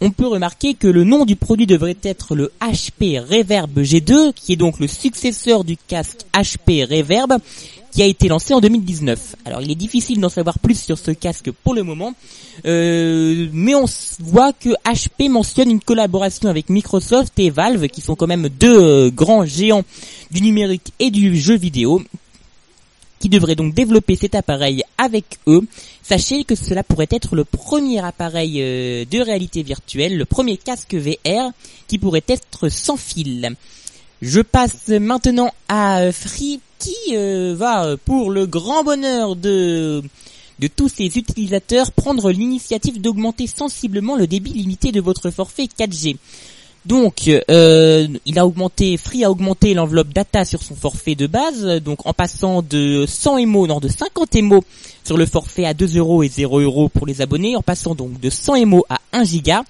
[0.00, 4.52] on peut remarquer que le nom du produit devrait être le HP Reverb G2, qui
[4.52, 7.38] est donc le successeur du casque HP Reverb,
[7.92, 9.36] qui a été lancé en 2019.
[9.46, 12.12] Alors il est difficile d'en savoir plus sur ce casque pour le moment,
[12.66, 13.86] euh, mais on
[14.20, 18.78] voit que HP mentionne une collaboration avec Microsoft et Valve, qui sont quand même deux
[18.78, 19.84] euh, grands géants
[20.30, 22.02] du numérique et du jeu vidéo,
[23.18, 25.62] qui devrait donc développer cet appareil avec eux.
[26.08, 30.94] Sachez que cela pourrait être le premier appareil euh, de réalité virtuelle, le premier casque
[30.94, 31.50] VR
[31.88, 33.56] qui pourrait être sans fil.
[34.22, 40.00] Je passe maintenant à Free qui euh, va, pour le grand bonheur de
[40.58, 46.16] de tous ses utilisateurs, prendre l'initiative d'augmenter sensiblement le débit limité de votre forfait 4G.
[46.86, 51.66] Donc, euh, il a augmenté, Free a augmenté l'enveloppe data sur son forfait de base,
[51.82, 54.62] donc en passant de 100 MO, non de 50 MO
[55.02, 58.20] sur le forfait à 2 euros et 0 euros pour les abonnés, en passant donc
[58.20, 59.64] de 100 MO à 1 giga.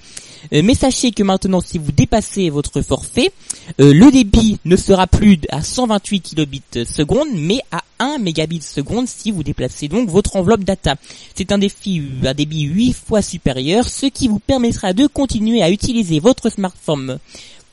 [0.53, 3.33] Euh, mais sachez que maintenant, si vous dépassez votre forfait,
[3.81, 9.07] euh, le débit ne sera plus à 128 kilobits seconde, mais à 1 mégabit seconde
[9.09, 10.97] si vous déplacez donc votre enveloppe data.
[11.35, 15.71] C'est un défi, un débit 8 fois supérieur, ce qui vous permettra de continuer à
[15.71, 17.19] utiliser votre smartphone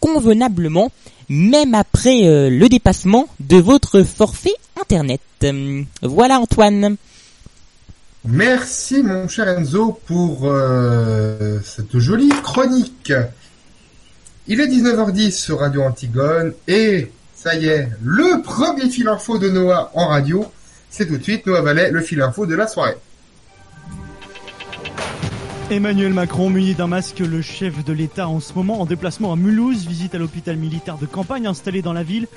[0.03, 0.91] convenablement,
[1.29, 5.21] même après euh, le dépassement de votre forfait internet.
[6.01, 6.97] voilà Antoine.
[8.25, 13.11] Merci mon cher Enzo pour euh, cette jolie chronique.
[14.47, 19.49] Il est 19h10 sur Radio Antigone et ça y est, le premier fil info de
[19.49, 20.45] Noah en radio.
[20.89, 22.95] C'est tout de suite Noah Vallet, le fil info de la soirée.
[25.69, 29.35] Emmanuel Macron, muni d'un masque, le chef de l'État en ce moment en déplacement à
[29.35, 32.27] Mulhouse, visite à l'hôpital militaire de campagne installé dans la ville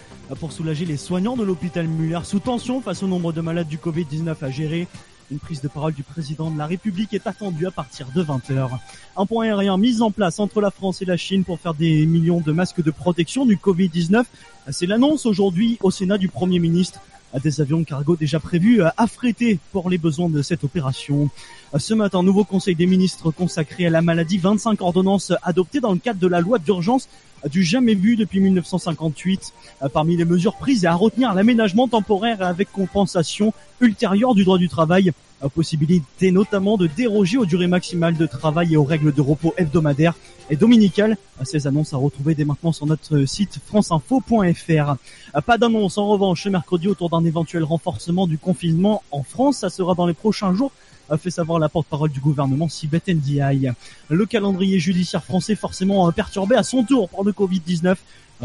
[0.40, 3.78] pour soulager les soignants de l'hôpital Muller sous tension face au nombre de malades du
[3.78, 4.88] Covid-19 à gérer.
[5.32, 8.68] Une prise de parole du président de la République est attendue à partir de 20h.
[9.16, 12.06] Un point aérien mis en place entre la France et la Chine pour faire des
[12.06, 14.22] millions de masques de protection du Covid-19.
[14.70, 17.00] C'est l'annonce aujourd'hui au Sénat du Premier ministre
[17.42, 21.28] des avions de cargo déjà prévus affrétés pour les besoins de cette opération.
[21.76, 25.98] Ce matin, nouveau conseil des ministres consacré à la maladie, 25 ordonnances adoptées dans le
[25.98, 27.08] cadre de la loi d'urgence
[27.50, 29.52] du jamais vu depuis 1958.
[29.92, 34.68] Parmi les mesures prises et à retenir l'aménagement temporaire avec compensation ultérieure du droit du
[34.68, 35.12] travail,
[35.54, 40.14] possibilité notamment de déroger aux durées maximales de travail et aux règles de repos hebdomadaires
[40.50, 41.16] et dominicales.
[41.44, 44.96] Ces annonces à retrouver dès maintenant sur notre site franceinfo.fr.
[45.44, 49.58] Pas d'annonce en revanche mercredi autour d'un éventuel renforcement du confinement en France.
[49.58, 50.72] Ça sera dans les prochains jours
[51.08, 53.72] a fait savoir la porte-parole du gouvernement Sibeth Ndiaye.
[54.10, 57.96] Le calendrier judiciaire français forcément perturbé à son tour par le Covid-19.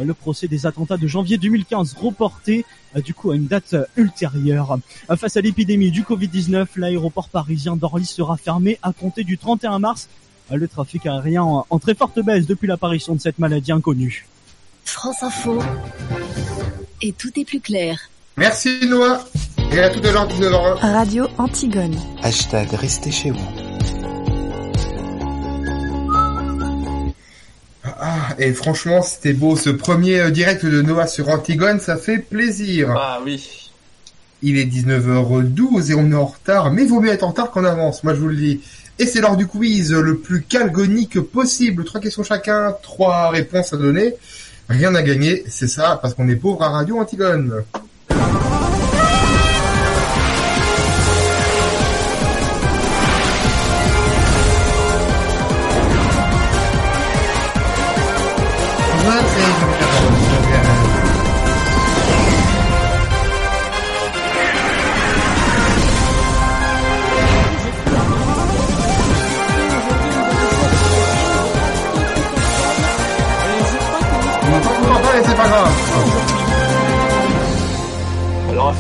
[0.02, 2.66] Le procès des attentats de janvier 2015 reporté
[3.04, 4.78] du coup à une date ultérieure.
[5.18, 10.08] Face à l'épidémie du Covid-19, l'aéroport parisien d'Orly sera fermé à compter du 31 mars.
[10.50, 14.28] Le trafic aérien en très forte baisse depuis l'apparition de cette maladie inconnue.
[14.86, 15.60] France Info.
[17.02, 17.98] Et tout est plus clair.
[18.38, 19.26] Merci Noah.
[19.74, 20.76] Et à tout à l'heure, 19h01.
[20.82, 21.96] Radio Antigone.
[22.22, 23.40] Hashtag restez chez vous.
[27.86, 29.56] Ah, et franchement, c'était beau.
[29.56, 32.94] Ce premier direct de Noah sur Antigone, ça fait plaisir.
[32.98, 33.72] Ah oui.
[34.42, 37.52] Il est 19h12 et on est en retard, mais il vaut mieux être en retard
[37.52, 38.60] qu'en avance, moi je vous le dis.
[39.00, 41.86] Et c'est l'heure du quiz le plus calgonique possible.
[41.86, 44.16] Trois questions chacun, trois réponses à donner.
[44.68, 47.64] Rien à gagner, c'est ça, parce qu'on est pauvre à Radio Antigone.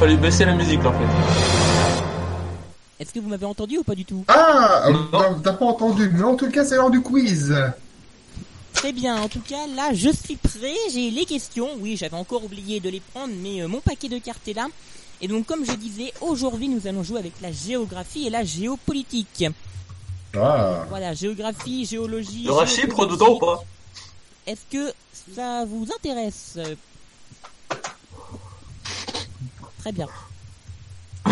[0.01, 1.05] Il fallu baisser la musique en fait.
[2.99, 4.25] Est-ce que vous m'avez entendu ou pas du tout?
[4.27, 4.87] Ah
[5.43, 7.55] T'as pas entendu, mais en tout cas c'est l'heure du quiz.
[8.73, 12.43] Très bien, en tout cas là je suis prêt, j'ai les questions, oui j'avais encore
[12.43, 14.67] oublié de les prendre mais euh, mon paquet de cartes est là.
[15.21, 19.45] Et donc comme je disais, aujourd'hui nous allons jouer avec la géographie et la géopolitique.
[20.35, 20.85] Ah.
[20.89, 22.39] Voilà, géographie, géologie.
[22.39, 23.63] Il y aura Chypre dedans ou pas?
[24.47, 24.91] Est-ce que
[25.35, 26.57] ça vous intéresse?
[29.81, 30.07] Très bien.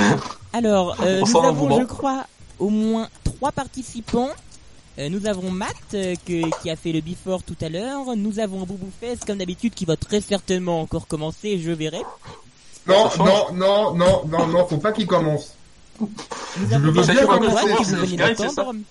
[0.53, 2.25] Alors, euh, nous avons, je crois,
[2.57, 4.29] au moins trois participants.
[4.97, 8.15] Euh, nous avons Matt euh, que- qui a fait le before tout à l'heure.
[8.15, 11.59] Nous avons Bouboufès comme d'habitude qui va très certainement encore commencer.
[11.59, 12.01] Je verrai.
[12.87, 15.53] Non, non, non, non, non, non, faut pas qu'il commence.
[16.01, 16.09] Nous
[16.69, 18.83] Je avons veux bien commencer.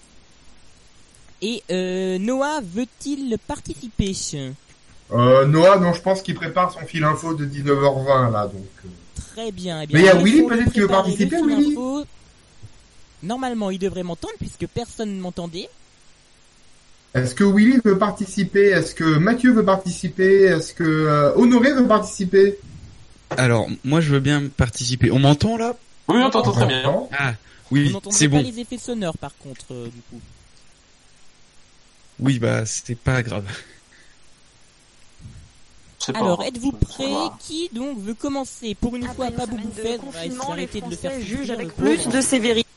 [1.42, 4.16] Et euh, Noah veut-il participer?
[5.12, 8.92] Euh, Noah, non, je pense qu'il prépare son fil info de 19h20 là, donc.
[9.38, 9.82] Très bien.
[9.82, 12.04] Eh bien Mais il y a il Willy, peut-être, qui veut participer, Willy info.
[13.22, 15.68] Normalement, il devrait m'entendre puisque personne ne m'entendait.
[17.14, 18.70] Est-ce que Willy veut participer?
[18.70, 20.42] Est-ce que Mathieu veut participer?
[20.42, 22.58] Est-ce que euh, Honoré veut participer?
[23.30, 25.12] Alors, moi je veux bien participer.
[25.12, 25.76] On m'entend là?
[26.08, 27.08] Oui, on t'entend très bien.
[27.16, 27.34] Ah,
[27.70, 28.42] oui, c'est pas bon.
[28.42, 30.20] les effets sonores par contre, euh, du coup.
[32.18, 33.44] Oui, bah c'était pas grave.
[36.14, 39.98] Alors, êtes-vous prêts Qui donc veut commencer Pour une fois, pas beaucoup fait.
[40.02, 40.24] On va
[40.62, 42.68] essayer de le faire juge avec plus de sévérité.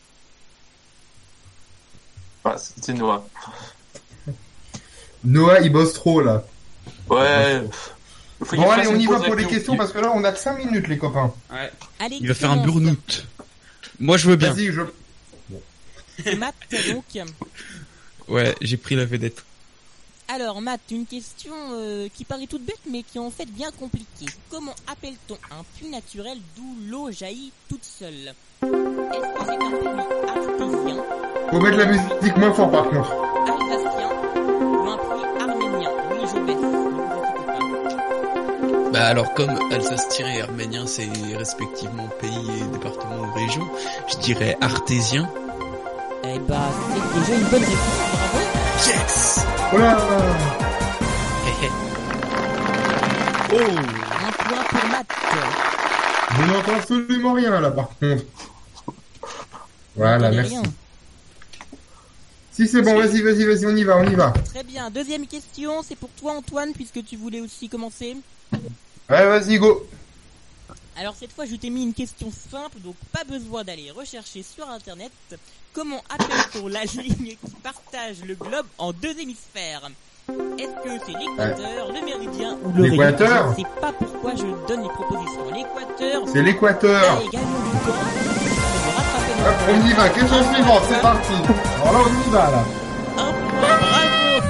[2.44, 3.24] Ah, c'était Noah.
[5.24, 6.44] Noah, il bosse trop là.
[7.08, 7.62] Ouais.
[8.40, 10.58] Bon, allez, on y va pour les questions parce que là, on a que 5
[10.58, 11.32] minutes, les copains.
[12.00, 13.28] Allez, Il va faire un burn-out.
[14.00, 14.52] Moi je veux bien.
[14.54, 14.82] Vas-y, je.
[16.38, 16.56] Matt,
[16.92, 17.06] donc.
[18.28, 19.44] Ouais, j'ai pris la vedette.
[20.34, 23.70] Alors, Matt, une question euh, qui paraît toute bête, mais qui est en fait bien
[23.78, 24.28] compliquée.
[24.50, 28.34] Comment appelle-t-on un puits naturel d'où l'eau jaillit toute seule?
[28.64, 29.88] Est-ce que c'est un puits
[30.30, 31.04] artésien,
[31.52, 33.12] Faut mettre la musique moins fort par contre.
[33.12, 34.10] alsacien
[34.40, 35.90] ou un puits arménien?
[36.12, 36.56] Oui, je baisse.
[36.56, 37.46] Ne vous inquiétez
[38.84, 38.90] pas.
[38.94, 43.68] Bah alors comme Alsace et Arménien c'est respectivement pays et département ou région,
[44.08, 45.30] je dirais artésien.
[46.24, 48.22] Eh bah, c'est déjà une bonne réponse.
[48.34, 48.61] Bravo.
[48.88, 49.98] Yes Oh là
[53.54, 55.08] Oh Un point pour Matt.
[56.36, 58.24] Je n'entends absolument rien là par contre.
[59.96, 60.52] Voilà, merci.
[60.52, 60.64] rien.
[62.52, 64.34] Si c'est bon, vas-y, vas-y, vas-y, on y va, on y va.
[64.46, 64.90] Très bien.
[64.90, 68.18] Deuxième question, c'est pour toi, Antoine, puisque tu voulais aussi commencer.
[69.10, 69.88] Ouais, vas-y, go.
[70.98, 74.70] Alors cette fois, je t'ai mis une question simple, donc pas besoin d'aller rechercher sur
[74.70, 75.12] Internet.
[75.74, 79.90] Comment appelle-t-on la ligne qui partage le globe en deux hémisphères
[80.60, 84.68] Est-ce que c'est l'équateur, le méridien ou le L'équateur Je ne sais pas pourquoi je
[84.68, 85.52] donne les propositions.
[85.54, 87.22] L'équateur, C'est l'équateur.
[89.44, 91.34] Hop, on y va, question suivante, c'est parti.
[91.82, 92.64] Alors là, on y va là.
[93.18, 94.48] Un point, bravo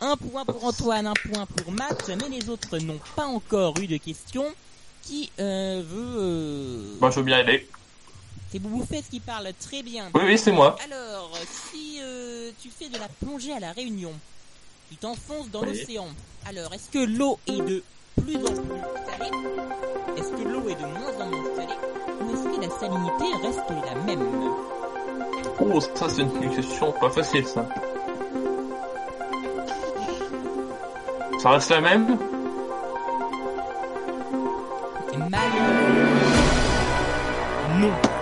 [0.00, 3.86] Un point pour Antoine, un point pour Matt, mais les autres n'ont pas encore eu
[3.86, 4.46] de questions.
[5.02, 6.16] Qui euh, veut...
[6.18, 7.68] euh, Moi, je veux bien aider.
[8.54, 10.10] C'est Bouboufès qui parle très bien.
[10.14, 10.76] Oui, oui, c'est moi.
[10.84, 11.28] Alors,
[11.72, 14.12] si euh, tu fais de la plongée à la Réunion,
[14.88, 15.76] tu t'enfonces dans Oui.
[15.76, 16.06] l'océan.
[16.46, 17.82] Alors, est-ce que l'eau est de
[18.22, 18.80] plus en plus
[19.10, 19.32] salée?
[20.16, 21.74] Est-ce que l'eau est de moins en moins salée?
[22.20, 24.22] Ou est-ce que la salinité reste la même?
[25.58, 27.68] Oh, ça, c'est une question pas facile, ça.
[31.40, 32.16] Ça reste la même?
[35.28, 35.40] Mal.
[37.80, 38.13] Non.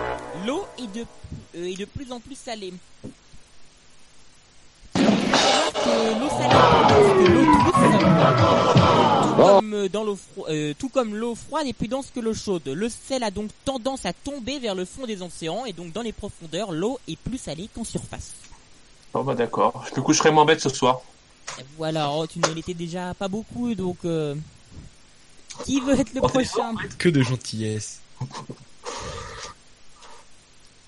[0.95, 2.73] L'eau est de, euh, est de plus en plus salée.
[4.95, 5.01] Que
[6.21, 6.55] l'eau salée,
[7.17, 7.75] que l'eau douce,
[9.23, 12.21] tout comme euh, dans l'eau fro- euh, tout comme l'eau froide est plus dense que
[12.21, 12.67] l'eau chaude.
[12.69, 16.03] Le sel a donc tendance à tomber vers le fond des océans et donc dans
[16.03, 18.33] les profondeurs, l'eau est plus salée qu'en surface.
[19.13, 19.85] Bon, bah d'accord.
[19.91, 21.01] Je me coucherai moins bête ce soir.
[21.59, 24.35] Et voilà, oh, tu ne l'étais déjà pas beaucoup, donc euh,
[25.65, 26.75] qui veut être le Oh, prochain?
[26.99, 28.01] Que de gentillesse.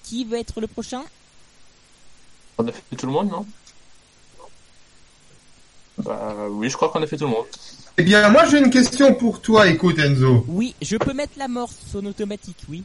[0.04, 1.02] Qui veut être le prochain
[2.58, 3.46] On a fait tout le monde, non?
[5.98, 7.46] Bah oui, je crois qu'on a fait tout le monde.
[7.96, 10.44] Eh bien, moi j'ai une question pour toi, écoute Enzo.
[10.48, 12.82] Oui, je peux mettre l'amorce en automatique, oui.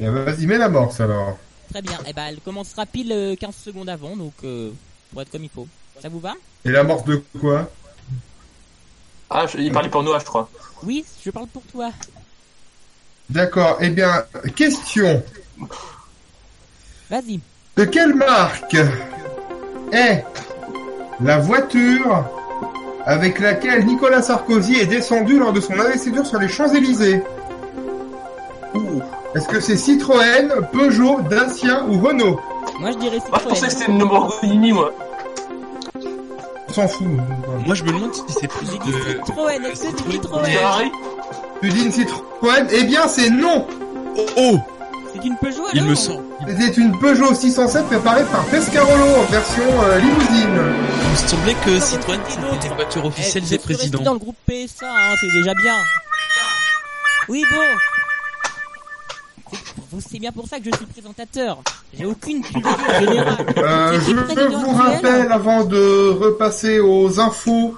[0.00, 1.38] Eh ben, Vas-y, mets l'amorce alors.
[1.70, 1.98] Très bien.
[2.06, 4.70] Eh ben, elle commencera pile euh, 15 secondes avant, donc euh,
[5.12, 5.68] pour être comme il faut.
[6.00, 6.34] Ça vous va?
[6.64, 7.70] Et l'amorce de quoi?
[9.30, 10.50] Ah, je- il parlait pour Noah, je crois.
[10.82, 11.90] Oui, je parle pour toi.
[13.28, 14.24] D'accord, eh bien,
[14.56, 15.22] question.
[17.12, 17.40] Vas-y.
[17.76, 18.74] De quelle marque
[19.92, 20.24] est
[21.20, 22.24] la voiture
[23.04, 27.22] avec laquelle Nicolas Sarkozy est descendu lors de son investiture sur les Champs-Élysées?
[29.34, 32.40] Est-ce que c'est Citroën, Peugeot, Dacia ou Renault?
[32.80, 34.90] Moi je dirais Moi, je pensais que c'était une Lamborghini, moi.
[36.70, 37.06] On s'en fout.
[37.66, 38.74] Moi, je me demande si c'est plus de...
[39.26, 40.90] Citroën, est-ce que c'est Citroën Ferrari?
[41.60, 42.66] Tu dis une Citroën?
[42.70, 43.66] Eh bien, c'est non.
[44.38, 44.56] Oh
[45.12, 45.90] C'est une Peugeot Il alors?
[45.90, 46.22] me semble.
[46.46, 50.60] C'était une Peugeot 607 préparée par Pescarolo en version euh, limousine.
[51.04, 54.02] Il me semblait que Citroën c'était une voiture officielle Eh, des je présidents.
[54.02, 55.74] dans le groupe PSA, hein, c'est déjà bien.
[57.28, 57.60] Oui, bon.
[60.00, 61.58] C'est- bien pour ça que je suis présentateur.
[61.96, 63.36] J'ai aucune culture générale.
[63.58, 67.74] Euh, je vous rappelle avant de repasser aux infos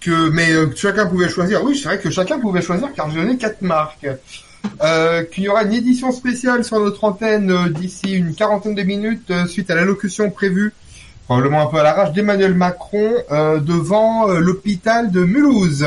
[0.00, 1.62] que mais euh, que chacun pouvait choisir.
[1.64, 4.06] Oui, c'est vrai que chacun pouvait choisir car j'ai donné quatre marques.
[4.80, 8.82] Euh, qu'il y aura une édition spéciale sur notre antenne euh, d'ici une quarantaine de
[8.82, 10.72] minutes euh, suite à l'allocution prévue,
[11.24, 15.84] probablement un peu à l'arrache, d'Emmanuel Macron euh, devant euh, l'hôpital de Mulhouse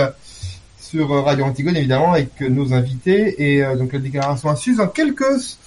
[0.78, 4.58] sur euh, Radio Antigone évidemment avec euh, nos invités et euh, donc la déclaration à
[4.58, 5.58] suivre dans quelques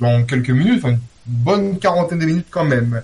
[0.00, 3.00] dans quelques minutes, enfin une bonne quarantaine de minutes quand même.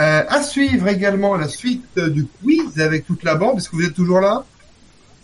[0.00, 3.58] Euh, à suivre également la suite euh, du quiz avec toute la bande.
[3.58, 4.44] Est-ce que vous êtes toujours là?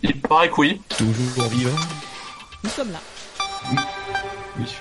[0.03, 0.81] Il paraît que oui.
[0.97, 1.75] Toujours vivant.
[2.63, 2.99] Nous sommes là.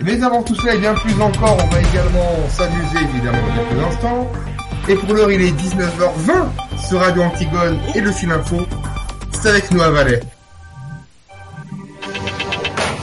[0.01, 3.85] Mais avant tout cela et bien plus encore, on va également s'amuser évidemment dans quelques
[3.87, 4.33] instants.
[4.89, 8.67] Et pour l'heure, il est 19h20 sur Radio Antigone et le fil info.
[9.33, 10.21] C'est avec nous à Valais.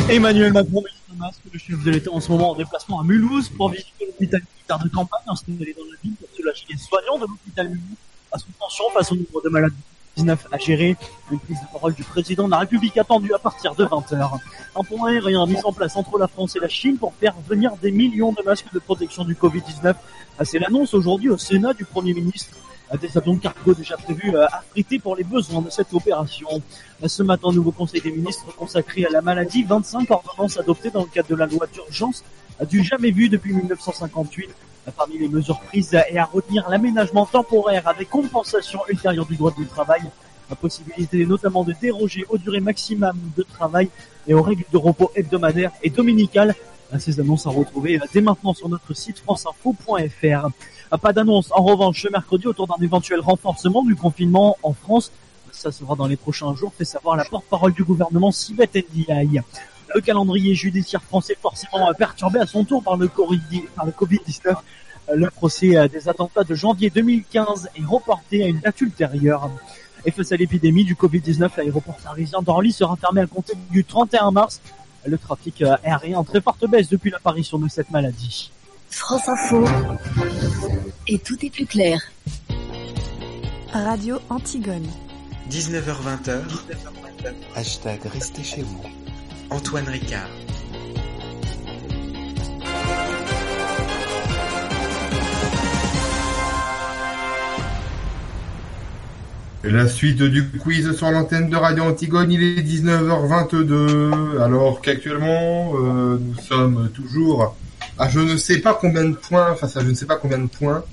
[0.10, 0.84] Emmanuel Macron
[1.18, 4.42] masque, le chef de l'État en ce moment en déplacement à Mulhouse pour visiter l'hôpital
[4.42, 7.98] militaire de campagne installé dans la ville pour soulager les soignants de l'hôpital Mulhouse
[8.32, 9.74] à sous tension face au nombre de malades
[10.18, 10.98] 19 à gérer.
[11.32, 14.40] Une prise de parole du président de la République attendue à partir de 20h.
[14.76, 17.72] Un pont aérien mis en place entre la France et la Chine pour faire venir
[17.82, 19.94] des millions de masques de protection du Covid-19.
[20.40, 22.58] Ah, C'est l'annonce aujourd'hui au Sénat du Premier ministre.
[22.90, 26.50] Ah, Des avions de cargo déjà prévus euh, affrétés pour les besoins de cette opération.
[27.04, 31.02] Ah, Ce matin, nouveau conseil des ministres consacré à la maladie, 25 ordonnances adoptées dans
[31.02, 32.24] le cadre de la loi d'urgence
[32.68, 34.50] du jamais vu depuis 1958.
[34.96, 39.66] Parmi les mesures prises est à retenir l'aménagement temporaire avec compensation ultérieure du droit du
[39.66, 40.02] travail,
[40.50, 43.90] la possibilité notamment de déroger aux durées maximum de travail
[44.28, 46.56] et aux règles de repos hebdomadaires et dominicales.
[47.00, 50.48] Ces annonces à retrouver ah, dès maintenant sur notre site franceinfo.fr.
[50.90, 55.12] Ah, Pas d'annonce en revanche ce mercredi autour d'un éventuel renforcement du confinement en France.
[55.52, 59.42] Ça sera dans les prochains jours, fait savoir la porte-parole du gouvernement Sibeth Ndiaye.
[59.96, 64.56] Le calendrier judiciaire français forcément perturbé à son tour par le Covid- par le Covid-19.
[65.16, 69.50] Le procès euh, des attentats de janvier 2015 est reporté à une date ultérieure.
[70.06, 74.32] Et face à l'épidémie du Covid-19, l'aéroport parisien d'Orly sera fermé à compter du 31
[74.32, 74.60] mars.
[75.06, 78.52] Le trafic euh, aérien en très forte baisse depuis l'apparition de cette maladie.
[78.90, 79.64] France Info.
[81.08, 82.00] Et tout est plus clair.
[83.74, 84.88] Radio Antigone.
[85.50, 86.40] 19h20h.
[87.56, 88.82] Hashtag restez chez vous.
[89.50, 90.28] Antoine Ricard.
[99.64, 106.18] La suite du quiz sur l'antenne de Radio Antigone, il est 19h22, alors qu'actuellement euh,
[106.20, 107.56] nous sommes toujours
[107.98, 110.38] à je ne sais pas combien de points, face à je ne sais pas combien
[110.38, 110.84] de points.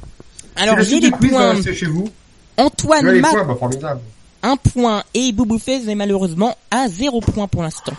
[0.57, 1.61] Alors j'ai les quiz, points.
[1.62, 2.09] c'est chez vous.
[2.57, 4.00] Antoine les Mac, points, bah, formidable.
[4.42, 7.94] un point et Bouboufez est malheureusement à zéro point pour l'instant.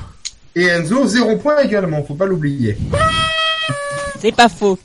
[0.55, 2.77] Et Enzo, zéro point également, faut pas l'oublier.
[4.21, 4.79] C'est pas faux.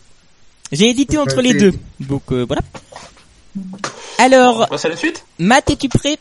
[0.72, 1.72] J'ai hésité entre les deux.
[2.00, 2.62] Donc euh, voilà.
[4.18, 5.24] Alors, passe à la suite?
[5.38, 6.18] Matt, es-tu prêt?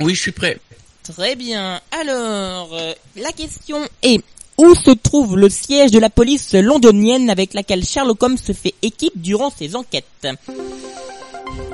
[0.00, 0.58] Oui, je suis prêt.
[1.02, 1.80] Très bien.
[1.90, 4.22] Alors, euh, la question est
[4.56, 8.74] où se trouve le siège de la police londonienne avec laquelle Sherlock Holmes se fait
[8.82, 10.26] équipe durant ses enquêtes?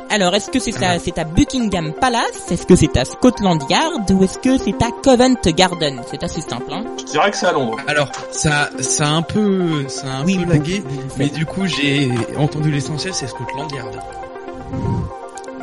[0.09, 2.51] Alors, est-ce que c'est à, c'est à Buckingham Palace?
[2.51, 4.09] Est-ce que c'est à Scotland Yard?
[4.13, 6.01] Ou est-ce que c'est à Covent Garden?
[6.09, 7.77] C'est assez simple, hein Je dirais que c'est à Londres.
[7.89, 10.85] Alors, ça, ça a un peu, ça a un peu lagué,
[11.19, 13.99] mais du coup, j'ai entendu l'essentiel, c'est Scotland Yard.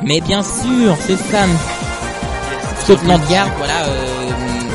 [0.02, 1.46] Mais bien sûr, c'est ça.
[2.80, 4.28] Scotland Yard, voilà, euh,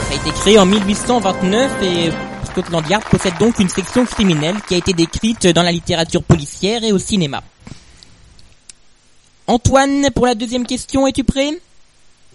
[0.08, 2.10] ça a été créé en 1829 et
[2.46, 6.84] Scotland Yard possède donc une section criminelle qui a été décrite dans la littérature policière
[6.84, 7.44] et au cinéma.
[9.50, 11.60] Antoine, pour la deuxième question, es-tu prêt?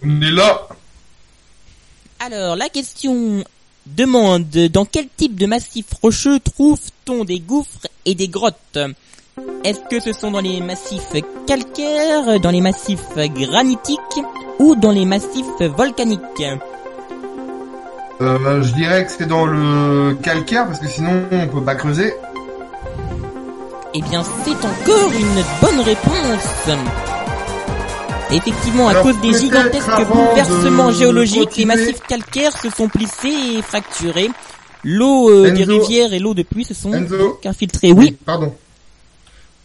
[0.03, 0.67] On est là.
[2.19, 3.41] Alors, la question
[3.85, 8.77] demande dans quel type de massif rocheux trouve-t-on des gouffres et des grottes?
[9.63, 11.13] Est-ce que ce sont dans les massifs
[11.47, 14.19] calcaires, dans les massifs granitiques
[14.59, 16.19] ou dans les massifs volcaniques?
[18.19, 22.13] Euh, je dirais que c'est dans le calcaire parce que sinon on peut pas creuser.
[23.97, 26.67] Eh bien, c'est encore une bonne réponse.
[28.29, 33.33] Effectivement, à Alors, cause des gigantesques bouleversements de géologiques, les massifs calcaires se sont plissés
[33.57, 34.29] et fracturés.
[34.83, 37.39] L'eau euh, des rivières et l'eau de pluie se sont Enzo.
[37.45, 37.93] infiltrées.
[37.93, 38.17] Oui.
[38.25, 38.53] Pardon.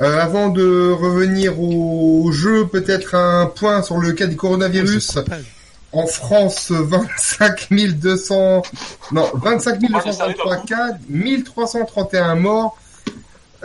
[0.01, 5.19] Euh, avant de revenir au jeu, peut-être un point sur le cas du coronavirus.
[5.93, 8.63] En France, 25 200,
[9.11, 12.77] non, 25 233 cas, 1331 morts,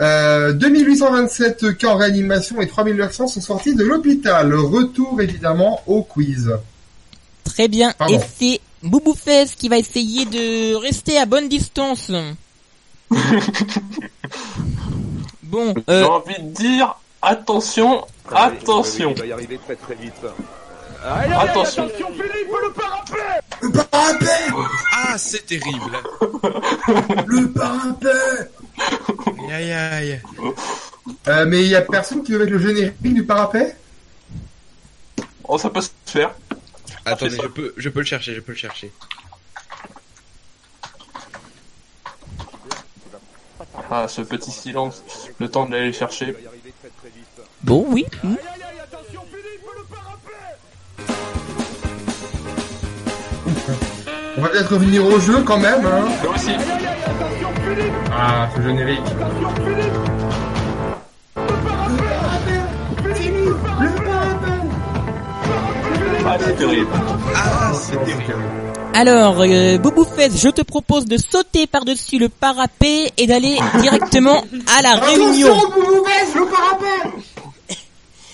[0.00, 4.54] euh, 2827 cas en réanimation et 3900 sont sortis de l'hôpital.
[4.54, 6.52] Retour évidemment au quiz.
[7.44, 7.92] Très bien.
[7.96, 8.18] Pardon.
[8.18, 12.10] Et c'est Bouboufès qui va essayer de rester à bonne distance.
[15.42, 19.14] bon, J'ai euh, envie de dire, attention, attention.
[19.16, 20.12] Il va y arriver très très vite.
[21.04, 21.88] Attention.
[23.62, 24.26] Le parapet
[24.92, 25.90] Ah, c'est terrible.
[27.26, 28.50] Le parapet
[29.50, 30.22] Aïe aïe aïe.
[31.28, 33.76] Euh, mais il y a personne qui veut mettre le générique du parapet
[35.44, 36.34] Oh, ça peut se faire.
[37.04, 38.92] Attendez, je peux, je peux le chercher, je peux le chercher.
[43.90, 45.02] Ah, ce petit silence,
[45.38, 46.34] le temps de l'aller chercher.
[47.62, 48.04] bon, oui.
[54.38, 56.08] On va peut-être revenir au jeu quand même, hein.
[56.34, 56.50] Aussi.
[58.12, 59.00] Ah, ce générique.
[66.24, 66.88] Ah, c'est terrible.
[67.34, 68.34] Ah, c'est terrible.
[68.94, 74.42] Alors, euh, Bouboufès, je te propose de sauter par-dessus le parapet et d'aller directement
[74.78, 75.54] à la réunion.
[76.34, 77.16] Le parapet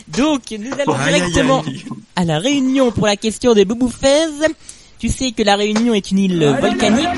[0.09, 1.84] Donc, nous allons Aïe, aïe, directement aïe.
[2.16, 4.28] à la Réunion pour la question des Bouboufès.
[5.03, 7.09] Tu sais que la Réunion est une île volcanique.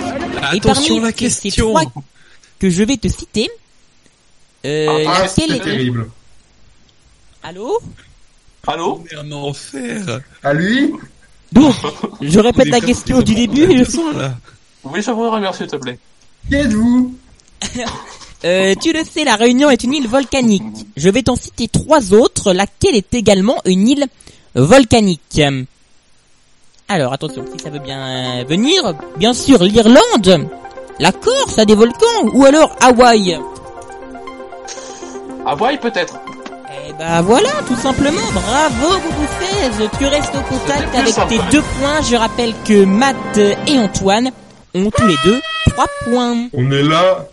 [0.55, 1.51] et Attention, parmi la ces- question.
[1.51, 2.03] Ces trois
[2.59, 3.51] que je vais te citer,
[4.65, 5.61] euh, Ah, laquelle c'est est...
[5.61, 6.09] terrible.
[7.43, 7.79] Allô
[8.67, 10.21] Allô On est en enfer.
[10.43, 10.95] À lui
[11.53, 11.75] Donc,
[12.23, 13.85] je répète la question on est du début.
[13.85, 13.99] Je...
[14.85, 15.99] Oui, je vous remercie, s'il te plaît.
[16.49, 17.15] Qui êtes-vous
[18.47, 20.87] Euh, tu le sais, la Réunion est une île volcanique.
[20.97, 24.07] Je vais t'en citer trois autres, laquelle est également une île
[24.55, 25.41] volcanique?
[26.89, 30.49] Alors, attention, si ça veut bien venir, bien sûr, l'Irlande,
[30.99, 33.39] la Corse a des volcans, ou alors Hawaï.
[35.47, 36.19] Hawaï, peut-être.
[36.87, 41.29] Eh ben voilà, tout simplement, bravo Bouboufez, tu restes au contact avec sympa.
[41.29, 42.03] tes deux points.
[42.03, 44.31] Je rappelle que Matt et Antoine
[44.75, 46.49] ont tous les deux trois points.
[46.53, 47.27] On est là.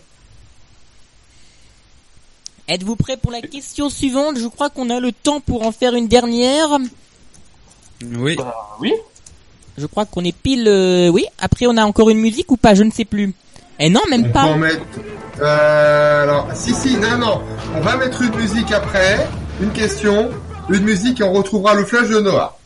[2.68, 4.38] Êtes-vous prêts pour la question suivante?
[4.38, 6.78] Je crois qu'on a le temps pour en faire une dernière.
[8.16, 8.36] Oui.
[8.36, 8.94] Bah, oui.
[9.78, 10.66] Je crois qu'on est pile...
[10.68, 13.32] euh, oui, après on a encore une musique ou pas Je ne sais plus.
[13.78, 14.44] Eh non, même On peut pas.
[14.44, 14.82] en mettre.
[15.40, 17.40] Euh, alors, si, si, non, non.
[17.74, 19.26] On va mettre une musique après,
[19.60, 20.30] une question,
[20.68, 22.58] une musique et on retrouvera le flash de Noah.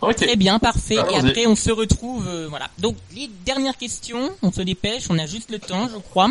[0.00, 0.16] Ok.
[0.16, 0.96] Très bien, parfait.
[0.96, 2.26] Et après on se retrouve...
[2.28, 2.68] euh, voilà.
[2.78, 6.28] Donc, les dernières questions, on se dépêche, on a juste le temps, je crois.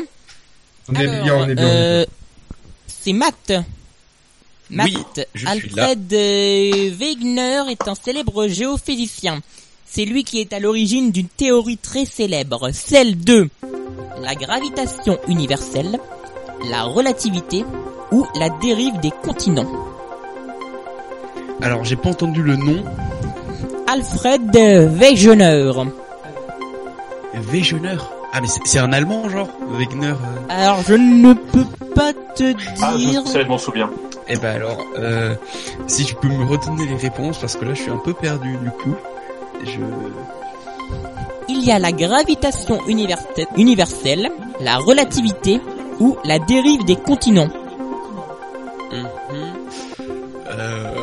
[0.90, 1.66] On est bien, on est bien.
[1.66, 2.14] euh, bien.
[2.88, 3.54] c'est Matt.
[4.70, 4.98] Matt, Oui,
[5.36, 5.84] je suis là.
[5.90, 9.40] Alfred euh, Wegener est un célèbre géophysicien.
[9.86, 13.50] C'est lui qui est à l'origine d'une théorie très célèbre, celle de
[14.22, 16.00] la gravitation universelle,
[16.72, 17.64] la relativité
[18.12, 19.70] ou la dérive des continents.
[21.62, 22.84] Alors, j'ai pas entendu le nom.
[23.88, 25.72] Alfred Wegener.
[27.36, 27.98] Wegener?
[28.34, 30.08] Ah, mais c'est un allemand, genre Wegener.
[30.08, 30.46] euh.
[30.50, 33.22] Alors, je ne peux pas te Ah, dire...
[33.26, 33.90] je, ça, je m'en souviens.
[34.30, 35.36] Eh ben alors, euh,
[35.88, 38.56] si tu peux me redonner les réponses, parce que là, je suis un peu perdu,
[38.58, 38.96] du coup.
[39.66, 39.80] Je...
[41.50, 43.26] Il y a la gravitation universe-
[43.58, 45.62] universelle, la relativité
[46.00, 47.50] ou la dérive des continents.
[48.92, 49.54] Mhm.
[50.52, 50.94] Euh,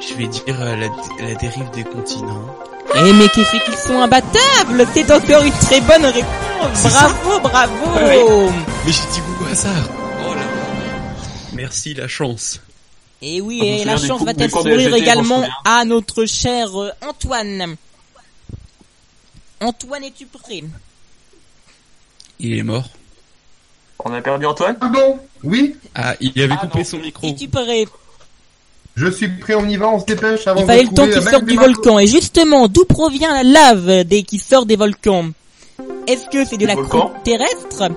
[0.00, 2.46] Je vais dire euh, la, la dérive des continents.
[2.94, 4.86] Eh mais qu'est-ce qu'ils sont imbattables?
[4.94, 8.50] C'est encore une très bonne réponse Bravo, bravo
[8.84, 9.72] Mais j'ai dit au hasard.
[11.66, 12.60] Merci la chance.
[13.20, 17.74] Et oui, Ah, et la chance va être sourire également à notre cher euh, Antoine.
[19.60, 20.62] Antoine, es-tu prêt?
[22.38, 22.88] Il est mort.
[24.04, 24.76] On a perdu Antoine?
[24.80, 25.18] Ah bon?
[25.42, 25.74] Oui?
[25.92, 26.84] Ah, il avait Ah, coupé non.
[26.84, 27.26] son micro.
[27.26, 27.86] Es-tu prêt?
[28.94, 31.08] Je suis prêt, on y va, on se dépêche avant Il de fallait le temps
[31.08, 31.98] qu'il sorte du volcan.
[31.98, 35.30] Et justement, d'où provient la lave dès qu'il sort des volcans?
[36.06, 37.90] Est-ce que c'est de Du la croûte terrestre,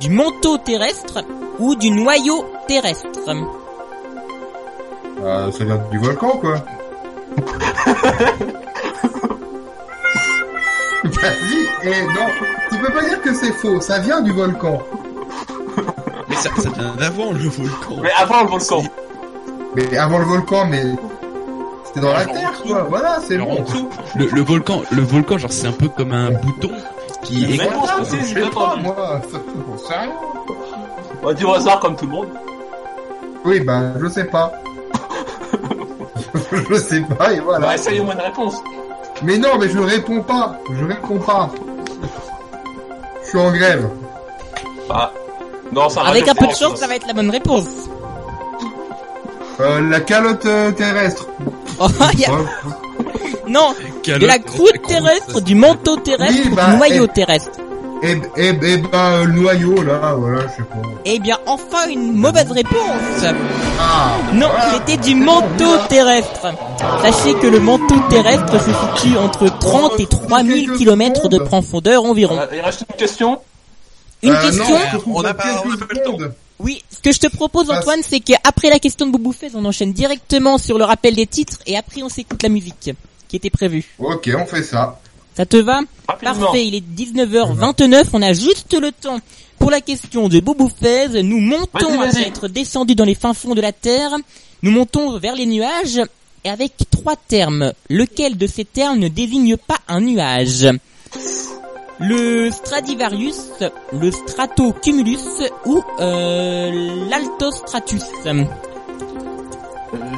[0.00, 1.24] du manteau terrestre?
[1.58, 3.08] Ou du noyau terrestre
[5.26, 6.54] Ah, ça vient du volcan, quoi.
[11.04, 12.26] Vas-y, et non,
[12.70, 14.78] tu peux pas dire que c'est faux, ça vient du volcan.
[16.28, 17.96] Mais ça, ça vient d'avant le volcan.
[18.02, 18.82] Mais avant le volcan.
[19.74, 20.82] Mais avant le volcan, mais
[21.84, 22.82] c'était dans la terre, quoi.
[22.88, 23.64] Voilà, c'est bon.
[24.16, 26.70] Le, le volcan, le volcan, genre c'est un peu comme un bouton
[27.22, 27.70] qui Mais est.
[27.70, 29.20] non, c'est- pas, moi.
[29.88, 30.02] ça.
[31.22, 32.28] On va dire au hasard comme tout le monde.
[33.44, 34.52] Oui, ben, je sais pas.
[36.70, 37.66] je sais pas, et voilà.
[37.66, 38.56] Bah, essaye au moins une réponse.
[39.22, 40.58] Mais non, mais je réponds pas.
[40.72, 41.50] Je réponds pas.
[43.22, 43.88] Je suis en grève.
[44.90, 45.10] Ah.
[45.72, 47.66] Non, ça Avec un peu de chance, ça va être la bonne réponse.
[49.60, 51.26] Euh, la calotte euh, terrestre.
[51.80, 51.86] Oh,
[52.16, 52.30] y a-
[53.46, 53.74] Non,
[54.06, 57.08] de la croûte terrestre, du manteau terrestre, Oui, ou bah, du noyau eh.
[57.08, 57.58] terrestre.
[58.02, 60.76] Et, et, et bah, euh, le noyau, là, voilà, je sais pas.
[61.04, 63.24] Eh bien, enfin une mauvaise réponse.
[63.80, 64.72] Ah, Non, voilà.
[64.86, 66.46] c'était du manteau terrestre.
[67.02, 68.70] Sachez que le manteau terrestre se
[69.02, 72.38] situe entre 30 et 3000 km de profondeur environ.
[72.38, 73.40] Euh, Il reste une question?
[74.22, 76.34] Une Euh, question non, On n'a pas- quelques on n'a pas le temps.
[76.60, 79.92] Oui, ce que je te propose Antoine, c'est qu'après la question de Bouboufez, on enchaîne
[79.92, 82.90] directement sur le rappel des titres et après on s'écoute la musique
[83.28, 83.84] qui était prévue.
[84.00, 84.98] Ok, on fait ça.
[85.38, 86.46] Ça te va Rapidement.
[86.46, 89.20] Parfait, il est 19h29, on a juste le temps
[89.60, 91.22] pour la question de Bouboufez.
[91.22, 92.08] Nous montons vas-y.
[92.08, 94.10] après être descendus dans les fins fonds de la Terre.
[94.62, 96.00] Nous montons vers les nuages
[96.42, 97.72] et avec trois termes.
[97.88, 100.66] Lequel de ces termes ne désigne pas un nuage
[102.00, 103.38] Le Stradivarius,
[103.92, 105.20] le Stratocumulus
[105.66, 108.44] ou euh, l'Altostratus Euh,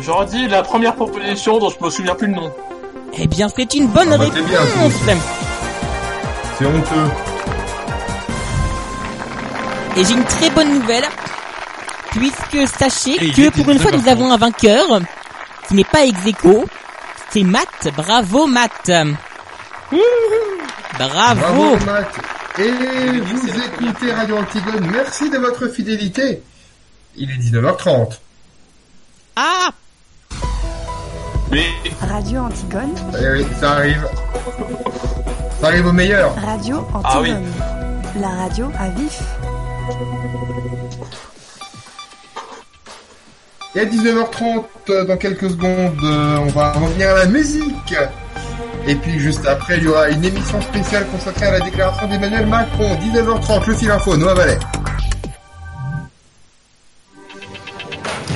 [0.01, 2.51] J'aurais dit la première proposition dont je me souviens plus le nom.
[3.19, 4.93] Eh bien, c'est une bonne Ah bah, réponse
[6.59, 7.11] C'est honteux.
[9.97, 11.05] Et j'ai une très bonne nouvelle,
[12.11, 13.97] puisque sachez Et que pour une fois 19h30.
[14.03, 15.01] nous avons un vainqueur,
[15.69, 16.67] qui n'est pas ex aequo,
[17.31, 18.91] c'est Matt, bravo Matt
[20.99, 22.15] Bravo, Bravo, Matt.
[22.59, 22.71] Et
[23.21, 24.89] vous écoutez Radio Antigone.
[24.93, 26.43] Merci de votre fidélité.
[27.17, 28.19] Il est 19h30.
[29.37, 29.71] Ah
[32.09, 34.07] Radio Antigone, Eh oui, ça arrive.
[35.61, 36.33] Ça arrive au meilleur.
[36.37, 37.03] Radio Antigone.
[37.05, 37.33] Ah oui.
[38.21, 39.21] La radio à vif.
[43.75, 47.95] Et à 19h30, euh, dans quelques secondes, euh, on va revenir à la musique.
[48.87, 52.47] Et puis juste après, il y aura une émission spéciale consacrée à la déclaration d'Emmanuel
[52.47, 52.95] Macron.
[52.95, 54.59] 19h30, le fil info, Noah Vallet.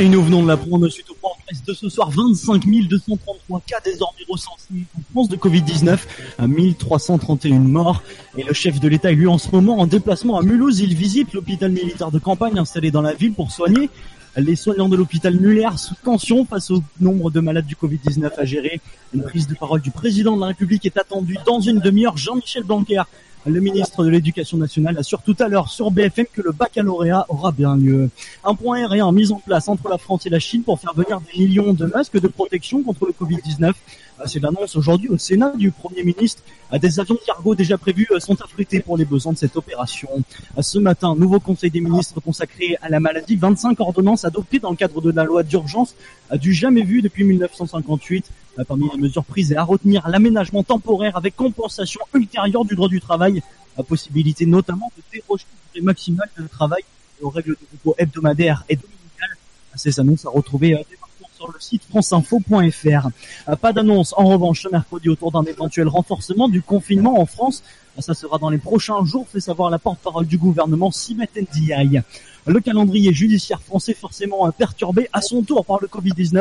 [0.01, 1.31] Et nous venons de l'apprendre suite au point
[1.67, 2.11] de ce soir.
[2.11, 5.99] 25 233 cas désormais recensés en France de Covid-19,
[6.39, 8.03] à 1331 morts.
[8.37, 10.81] Et le chef de l'État est lui en ce moment en déplacement à Mulhouse.
[10.81, 13.91] Il visite l'hôpital militaire de campagne installé dans la ville pour soigner
[14.37, 18.45] les soignants de l'hôpital Muller sous tension face au nombre de malades du Covid-19 à
[18.45, 18.81] gérer.
[19.15, 22.17] Une prise de parole du président de la République est attendue dans une demi-heure.
[22.17, 23.03] Jean-Michel Blanquer,
[23.47, 27.53] le ministre de l'Éducation nationale, assure tout à l'heure sur BFM que le baccalauréat aura
[27.53, 28.09] bien lieu.
[28.45, 31.21] Un point aérien mis en place entre la France et la Chine pour faire venir
[31.21, 33.73] des millions de masques de protection contre le Covid-19.
[34.21, 36.43] Euh, C'est l'annonce aujourd'hui au Sénat du Premier ministre.
[36.73, 40.09] Euh, Des avions cargo déjà prévus euh, sont affrétés pour les besoins de cette opération.
[40.59, 43.37] Euh, Ce matin, nouveau conseil des ministres consacré à la maladie.
[43.37, 45.95] 25 ordonnances adoptées dans le cadre de la loi d'urgence
[46.35, 48.31] du jamais vu depuis 1958.
[48.59, 52.89] Euh, Parmi les mesures prises est à retenir l'aménagement temporaire avec compensation ultérieure du droit
[52.89, 53.43] du travail.
[53.77, 56.83] La possibilité notamment de déroger au durée maximale de travail
[57.21, 59.37] aux règles de repos hebdomadaires et dominicales.
[59.77, 60.83] Ces annonces à retrouver euh,
[61.45, 63.09] sur le site franceinfo.fr.
[63.49, 67.63] Euh, Pas d'annonce en revanche ce mercredi autour d'un éventuel renforcement du confinement en France.
[67.99, 72.03] Euh, Ça sera dans les prochains jours, fait savoir la porte-parole du gouvernement Simet Ndiaye.
[72.47, 76.41] Le calendrier judiciaire français forcément euh, perturbé à son tour par le Covid-19.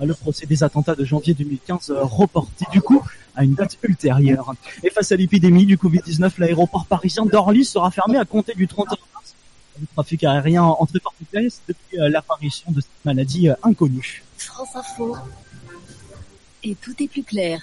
[0.00, 3.02] Euh, Le procès des attentats de janvier 2015 euh, reporté du coup
[3.36, 4.54] à une date ultérieure.
[4.84, 8.96] Et face à l'épidémie du Covid-19, l'aéroport parisien d'Orly sera fermé à compter du 31
[9.12, 9.34] mars.
[9.80, 14.22] Le trafic aérien entre particulier depuis l'apparition de cette maladie inconnue.
[14.44, 15.16] France Info.
[16.62, 17.62] Et tout est plus clair.